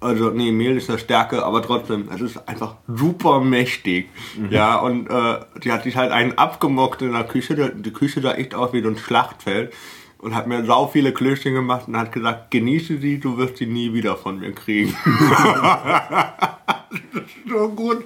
Also, 0.00 0.28
nee, 0.28 0.52
Mehl 0.52 0.76
ist 0.76 0.90
ja 0.90 0.98
Stärke, 0.98 1.46
aber 1.46 1.62
trotzdem, 1.62 2.10
es 2.14 2.20
ist 2.20 2.46
einfach 2.46 2.76
super 2.86 3.40
mächtig. 3.40 4.10
Ja, 4.50 4.76
und 4.76 5.08
äh, 5.08 5.36
die 5.62 5.72
hat 5.72 5.84
sich 5.84 5.96
halt 5.96 6.12
einen 6.12 6.36
abgemockt 6.36 7.00
in 7.00 7.12
der 7.12 7.24
Küche. 7.24 7.54
Die, 7.54 7.82
die 7.82 7.90
Küche 7.90 8.20
sah 8.20 8.34
echt 8.34 8.54
aus 8.54 8.74
wie 8.74 8.82
so 8.82 8.88
ein 8.88 8.98
Schlachtfeld. 8.98 9.72
Und 10.18 10.34
hat 10.34 10.46
mir 10.46 10.62
sau 10.66 10.88
viele 10.88 11.14
Klößchen 11.14 11.54
gemacht 11.54 11.88
und 11.88 11.96
hat 11.96 12.12
gesagt, 12.12 12.50
genieße 12.50 12.98
sie, 12.98 13.18
du 13.18 13.38
wirst 13.38 13.56
sie 13.56 13.66
nie 13.66 13.94
wieder 13.94 14.16
von 14.16 14.40
mir 14.40 14.52
kriegen. 14.52 14.94
so 17.48 17.68
gut. 17.68 18.04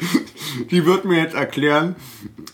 Die 0.71 0.85
wird 0.85 1.05
mir 1.05 1.18
jetzt 1.18 1.35
erklären, 1.35 1.97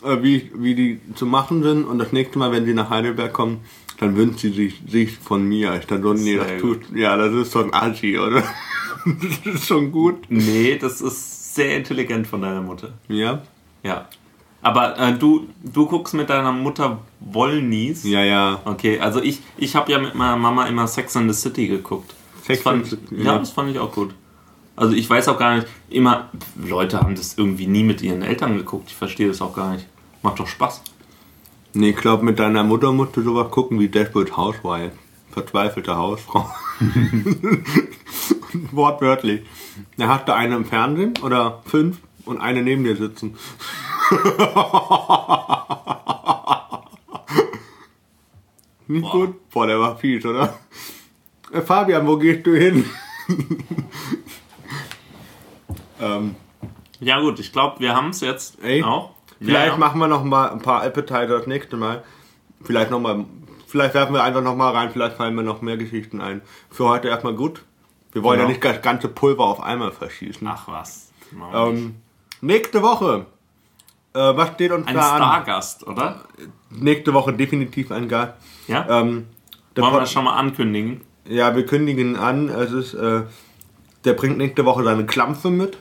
äh, 0.03 0.21
wie, 0.21 0.51
wie 0.55 0.75
die 0.75 0.99
zu 1.15 1.25
machen 1.25 1.63
sind. 1.63 1.85
Und 1.85 1.99
das 1.99 2.11
nächste 2.11 2.39
Mal, 2.39 2.51
wenn 2.51 2.65
sie 2.65 2.73
nach 2.73 2.89
Heidelberg 2.89 3.33
kommen, 3.33 3.61
dann 3.99 4.15
wünscht 4.15 4.39
sie 4.39 4.51
sich, 4.51 4.81
sich 4.87 5.17
von 5.17 5.47
mir. 5.47 5.75
Ich 5.75 5.87
dann 5.87 6.01
so, 6.01 6.13
nee, 6.13 6.37
das 6.37 6.61
tut, 6.61 6.81
ja, 6.93 7.15
das 7.17 7.33
ist 7.33 7.51
so 7.51 7.59
ein 7.59 7.73
Assi, 7.73 8.17
oder? 8.17 8.41
das 9.05 9.55
ist 9.55 9.67
schon 9.67 9.91
gut. 9.91 10.25
Nee, 10.29 10.77
das 10.77 11.01
ist 11.01 11.55
sehr 11.55 11.77
intelligent 11.77 12.27
von 12.27 12.41
deiner 12.41 12.61
Mutter. 12.61 12.93
Ja? 13.07 13.41
Ja. 13.83 14.07
Aber 14.61 14.97
äh, 14.97 15.13
du, 15.13 15.47
du 15.63 15.85
guckst 15.85 16.15
mit 16.15 16.29
deiner 16.29 16.51
Mutter 16.51 16.99
Wollnies. 17.19 18.03
Ja, 18.03 18.23
ja. 18.23 18.61
Okay, 18.65 18.99
also 18.99 19.21
ich, 19.21 19.39
ich 19.57 19.75
habe 19.75 19.91
ja 19.91 19.99
mit 19.99 20.15
meiner 20.15 20.37
Mama 20.37 20.65
immer 20.65 20.87
Sex 20.87 21.15
and 21.15 21.31
the 21.31 21.39
City 21.39 21.67
geguckt. 21.67 22.13
Sex 22.43 22.65
and 22.65 22.83
the 22.83 22.91
City, 22.91 23.15
ja. 23.17 23.33
ja. 23.33 23.37
das 23.37 23.51
fand 23.51 23.69
ich 23.69 23.79
auch 23.79 23.91
gut. 23.91 24.15
Also 24.75 24.93
ich 24.93 25.09
weiß 25.09 25.29
auch 25.29 25.39
gar 25.39 25.55
nicht, 25.55 25.67
immer, 25.89 26.29
Leute 26.55 26.99
haben 26.99 27.15
das 27.15 27.37
irgendwie 27.37 27.67
nie 27.67 27.83
mit 27.83 28.01
ihren 28.01 28.21
Eltern 28.21 28.57
geguckt. 28.57 28.89
Ich 28.89 28.95
verstehe 28.95 29.27
das 29.27 29.41
auch 29.41 29.55
gar 29.55 29.73
nicht. 29.73 29.85
Macht 30.21 30.39
doch 30.39 30.47
Spaß. 30.47 30.81
Nee, 31.73 31.91
ich 31.91 31.97
glaube, 31.97 32.25
mit 32.25 32.39
deiner 32.39 32.63
Mutter 32.63 32.91
musst 32.91 33.15
du 33.17 33.21
sowas 33.21 33.51
gucken 33.51 33.79
wie 33.79 33.87
Desperate 33.89 34.35
Housewife. 34.35 34.93
Verzweifelte 35.31 35.95
Hausfrau. 35.97 36.49
Wortwörtlich. 38.71 39.41
Da 39.97 40.07
hast 40.07 40.27
du 40.27 40.33
eine 40.33 40.55
im 40.55 40.65
Fernsehen 40.65 41.13
oder 41.21 41.61
fünf 41.65 41.97
und 42.25 42.39
eine 42.39 42.61
neben 42.61 42.83
dir 42.85 42.95
sitzen. 42.95 43.35
Nicht 48.87 49.01
Boah. 49.01 49.11
gut? 49.11 49.49
Boah, 49.49 49.67
der 49.67 49.79
war 49.79 49.97
fies, 49.97 50.25
oder? 50.25 50.57
Äh, 51.51 51.61
Fabian, 51.61 52.07
wo 52.07 52.17
gehst 52.17 52.45
du 52.45 52.55
hin? 52.55 52.85
ähm, 56.01 56.35
Ja 56.99 57.19
gut, 57.19 57.39
ich 57.39 57.51
glaube, 57.51 57.79
wir 57.79 57.95
haben 57.95 58.09
es 58.09 58.21
jetzt 58.21 58.63
Ey, 58.63 58.83
auch. 58.83 59.11
Vielleicht 59.39 59.65
ja, 59.67 59.71
ja. 59.73 59.77
machen 59.77 59.99
wir 59.99 60.07
noch 60.07 60.23
mal 60.23 60.49
ein 60.49 60.61
paar 60.61 60.83
Appetizer 60.83 61.27
das 61.27 61.47
nächste 61.47 61.75
Mal. 61.77 62.03
Vielleicht 62.63 62.89
noch 62.89 62.99
mal, 62.99 63.25
vielleicht 63.67 63.93
werfen 63.93 64.13
wir 64.13 64.23
einfach 64.23 64.41
noch 64.41 64.55
mal 64.55 64.71
rein. 64.71 64.89
Vielleicht 64.91 65.17
fallen 65.17 65.35
mir 65.35 65.43
noch 65.43 65.61
mehr 65.61 65.77
Geschichten 65.77 66.21
ein. 66.21 66.41
Für 66.69 66.87
heute 66.87 67.09
erstmal 67.09 67.33
gut. 67.33 67.63
Wir 68.13 68.23
wollen 68.23 68.37
Genau. 68.39 68.49
ja 68.49 68.53
nicht 68.55 68.63
das 68.63 68.81
ganze 68.81 69.09
Pulver 69.09 69.43
auf 69.43 69.61
einmal 69.61 69.91
verschießen. 69.91 70.47
Ach 70.47 70.67
was. 70.67 71.11
Ähm, 71.53 71.95
nächste 72.39 72.81
Woche. 72.81 73.25
Äh, 74.13 74.19
was 74.37 74.49
steht 74.53 74.71
uns 74.71 74.87
Ein 74.87 74.95
da 74.95 75.11
an? 75.11 75.17
Stargast, 75.17 75.85
oder? 75.85 76.21
Nächste 76.69 77.13
Woche 77.13 77.33
definitiv 77.33 77.91
ein 77.91 78.07
Gast. 78.07 78.33
Ja? 78.67 78.85
Ähm, 79.01 79.27
Wollen 79.75 79.93
wir 79.93 79.99
das 79.99 80.11
schon 80.13 80.23
mal 80.23 80.37
ankündigen? 80.37 81.01
ja, 81.27 81.53
wir 81.55 81.65
kündigen 81.65 82.15
an. 82.15 82.47
Es 82.47 82.71
ist, 82.71 82.93
äh, 82.93 83.23
der 84.05 84.13
bringt 84.13 84.37
nächste 84.37 84.65
Woche 84.65 84.83
seine 84.83 85.05
Klampfe 85.05 85.49
mit. 85.49 85.77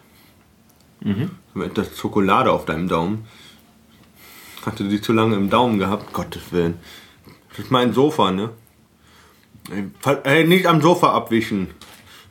Mhm. 1.01 1.31
Mit 1.55 1.77
der 1.77 1.85
Schokolade 1.85 2.51
auf 2.51 2.65
deinem 2.65 2.89
Daumen. 2.89 3.27
Hast 4.65 4.81
du 4.81 4.85
die 4.85 5.01
zu 5.01 5.13
lange 5.13 5.37
im 5.37 5.51
Daumen 5.51 5.79
gehabt? 5.79 6.13
Gottes 6.13 6.53
Willen. 6.53 6.79
Das 7.51 7.61
ist 7.61 7.71
mein 7.71 7.93
Sofa, 7.93 8.31
ne? 8.31 8.51
Ey, 10.25 10.47
nicht 10.47 10.67
am 10.67 10.81
Sofa 10.81 11.13
abwischen. 11.13 11.69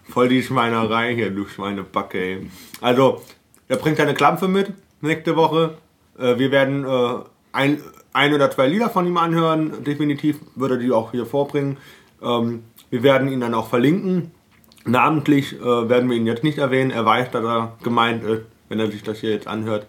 Voll 0.10 0.30
die 0.30 0.44
Schweinerei 0.44 1.16
hier, 1.16 1.30
du 1.30 1.48
Schweinebacke, 1.48 2.18
ey. 2.18 2.50
Also, 2.82 3.22
er 3.68 3.78
bringt 3.78 3.98
seine 3.98 4.14
Klampfe 4.14 4.48
mit 4.48 4.74
nächste 5.02 5.36
Woche. 5.36 5.78
Äh, 6.18 6.38
wir 6.38 6.52
werden 6.52 6.84
äh, 6.84 7.24
ein, 7.54 7.82
ein 8.12 8.34
oder 8.34 8.52
zwei 8.52 8.68
Lieder 8.68 8.90
von 8.90 9.08
ihm 9.08 9.18
anhören. 9.18 9.84
Definitiv 9.84 10.38
wird 10.56 10.72
er 10.72 10.78
die 10.78 10.92
auch 10.92 11.12
hier 11.12 11.26
vorbringen. 11.26 11.78
Ähm, 12.22 12.64
wir 12.90 13.04
werden 13.04 13.32
ihn 13.32 13.40
dann 13.40 13.54
auch 13.54 13.70
verlinken. 13.70 14.32
Namentlich 14.86 15.54
äh, 15.60 15.90
werden 15.90 16.10
wir 16.10 16.18
ihn 16.18 16.28
jetzt 16.28 16.44
nicht 16.44 16.58
erwähnen. 16.58 16.92
Er 16.92 17.06
weiß, 17.06 17.32
dass 17.32 17.44
er 17.44 17.78
gemeint 17.84 18.24
ist, 18.24 18.44
wenn 18.70 18.80
er 18.80 18.92
sich 18.92 19.04
das 19.04 19.20
hier 19.20 19.32
jetzt 19.32 19.48
anhört. 19.48 19.88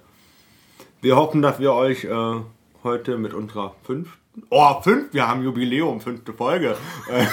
Wir 1.01 1.17
hoffen, 1.17 1.43
dass 1.43 1.59
wir 1.59 1.73
euch 1.73 2.05
äh, 2.05 2.41
heute 2.83 3.19
mit 3.19 3.35
unserer 3.35 3.75
fünften. 3.83 4.19
Oh, 4.51 4.81
fünf! 4.83 5.13
Wir 5.13 5.29
haben 5.29 5.43
Jubiläum, 5.45 6.01
fünfte 6.01 6.33
Folge. 6.33 6.77
Äh, 7.09 7.27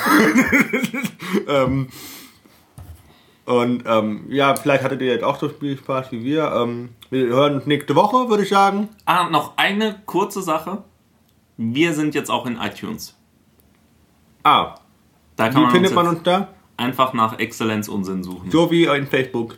ähm, 1.47 1.88
und 3.45 3.84
ähm, 3.86 4.26
ja, 4.30 4.56
vielleicht 4.56 4.84
hattet 4.84 5.02
ihr 5.02 5.08
jetzt 5.08 5.24
auch 5.24 5.39
so 5.39 5.50
viel 5.50 5.78
Spaß 5.78 6.12
wie 6.12 6.24
wir. 6.24 6.52
Ähm, 6.52 6.89
wir 7.10 7.26
hören 7.28 7.56
uns 7.56 7.65
nächste 7.65 7.95
Woche, 7.95 8.30
würde 8.30 8.43
ich 8.43 8.50
sagen. 8.50 8.89
Ah, 9.06 9.30
noch 9.30 9.58
eine 9.58 10.02
kurze 10.06 10.41
Sache. 10.41 10.84
Wir 11.58 11.93
sind 11.93 12.15
jetzt 12.15 12.30
auch 12.30 12.45
in 12.45 12.58
iTunes. 12.58 13.17
Ah, 14.43 14.76
Da 15.36 15.54
wie 15.54 15.69
findet 15.71 15.93
man 15.93 16.08
uns 16.08 16.24
da? 16.24 16.47
einfach 16.78 17.14
nach 17.14 17.40
Exzellenzunsinn 17.40 18.24
suchen. 18.24 18.52
So 18.52 18.72
wie 18.72 18.86
in 18.86 19.08
Facebook. 19.08 19.58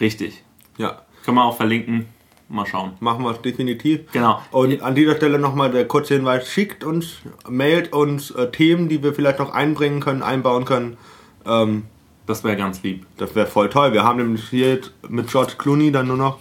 Richtig. 0.00 0.42
Ja. 0.76 1.02
Können 1.24 1.36
wir 1.36 1.44
auch 1.44 1.56
verlinken. 1.56 2.06
Mal 2.48 2.66
schauen. 2.66 2.92
Machen 3.00 3.24
wir 3.24 3.30
es 3.30 3.40
definitiv. 3.40 4.00
Genau. 4.12 4.40
Und 4.50 4.82
an 4.82 4.94
dieser 4.94 5.16
Stelle 5.16 5.38
nochmal 5.38 5.70
der 5.70 5.88
kurze 5.88 6.14
Hinweis: 6.14 6.46
schickt 6.48 6.84
uns, 6.84 7.16
mailt 7.48 7.92
uns 7.92 8.30
äh, 8.32 8.50
Themen, 8.50 8.88
die 8.88 9.02
wir 9.02 9.14
vielleicht 9.14 9.38
noch 9.38 9.54
einbringen 9.54 10.00
können, 10.00 10.22
einbauen 10.22 10.66
können. 10.66 10.98
Ähm, 11.46 11.84
das 12.26 12.44
wäre 12.44 12.56
ganz 12.56 12.82
lieb. 12.82 13.06
Das 13.16 13.34
wäre 13.34 13.46
voll 13.46 13.70
toll. 13.70 13.92
Wir 13.92 14.04
haben 14.04 14.18
nämlich 14.18 14.48
hier 14.48 14.80
mit 15.08 15.28
George 15.28 15.54
Clooney 15.58 15.90
dann 15.90 16.06
nur 16.06 16.16
noch. 16.16 16.38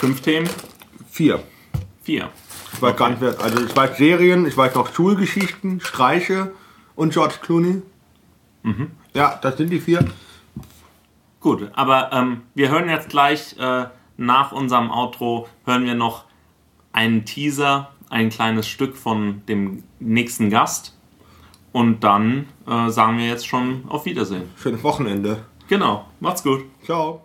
Fünf 0.00 0.20
Themen? 0.20 0.48
Vier. 1.10 1.42
Vier. 2.02 2.30
Ich 2.72 2.80
weiß 2.80 2.92
okay. 2.92 2.98
gar 2.98 3.10
nicht, 3.10 3.20
wer, 3.20 3.40
also 3.40 3.64
ich 3.64 3.76
weiß 3.76 3.98
Serien, 3.98 4.46
ich 4.46 4.56
weiß 4.56 4.74
noch 4.74 4.94
Schulgeschichten, 4.94 5.80
Streiche 5.80 6.52
und 6.96 7.12
George 7.12 7.34
Clooney. 7.42 7.82
Mhm. 8.62 8.90
Ja, 9.14 9.38
das 9.40 9.56
sind 9.56 9.70
die 9.70 9.80
vier. 9.80 10.04
Gut, 11.40 11.70
aber 11.72 12.10
ähm, 12.12 12.42
wir 12.54 12.70
hören 12.70 12.88
jetzt 12.88 13.08
gleich 13.08 13.56
äh, 13.58 13.86
nach 14.16 14.52
unserem 14.52 14.90
Outro, 14.90 15.48
hören 15.64 15.86
wir 15.86 15.94
noch 15.94 16.24
einen 16.92 17.24
Teaser, 17.24 17.90
ein 18.10 18.28
kleines 18.28 18.68
Stück 18.68 18.96
von 18.96 19.42
dem 19.46 19.84
nächsten 19.98 20.50
Gast. 20.50 20.96
Und 21.72 22.02
dann 22.04 22.46
äh, 22.66 22.90
sagen 22.90 23.18
wir 23.18 23.26
jetzt 23.26 23.46
schon 23.46 23.84
auf 23.88 24.04
Wiedersehen. 24.04 24.50
Schönes 24.56 24.82
Wochenende. 24.82 25.44
Genau, 25.68 26.06
macht's 26.18 26.42
gut. 26.42 26.64
Ciao. 26.84 27.24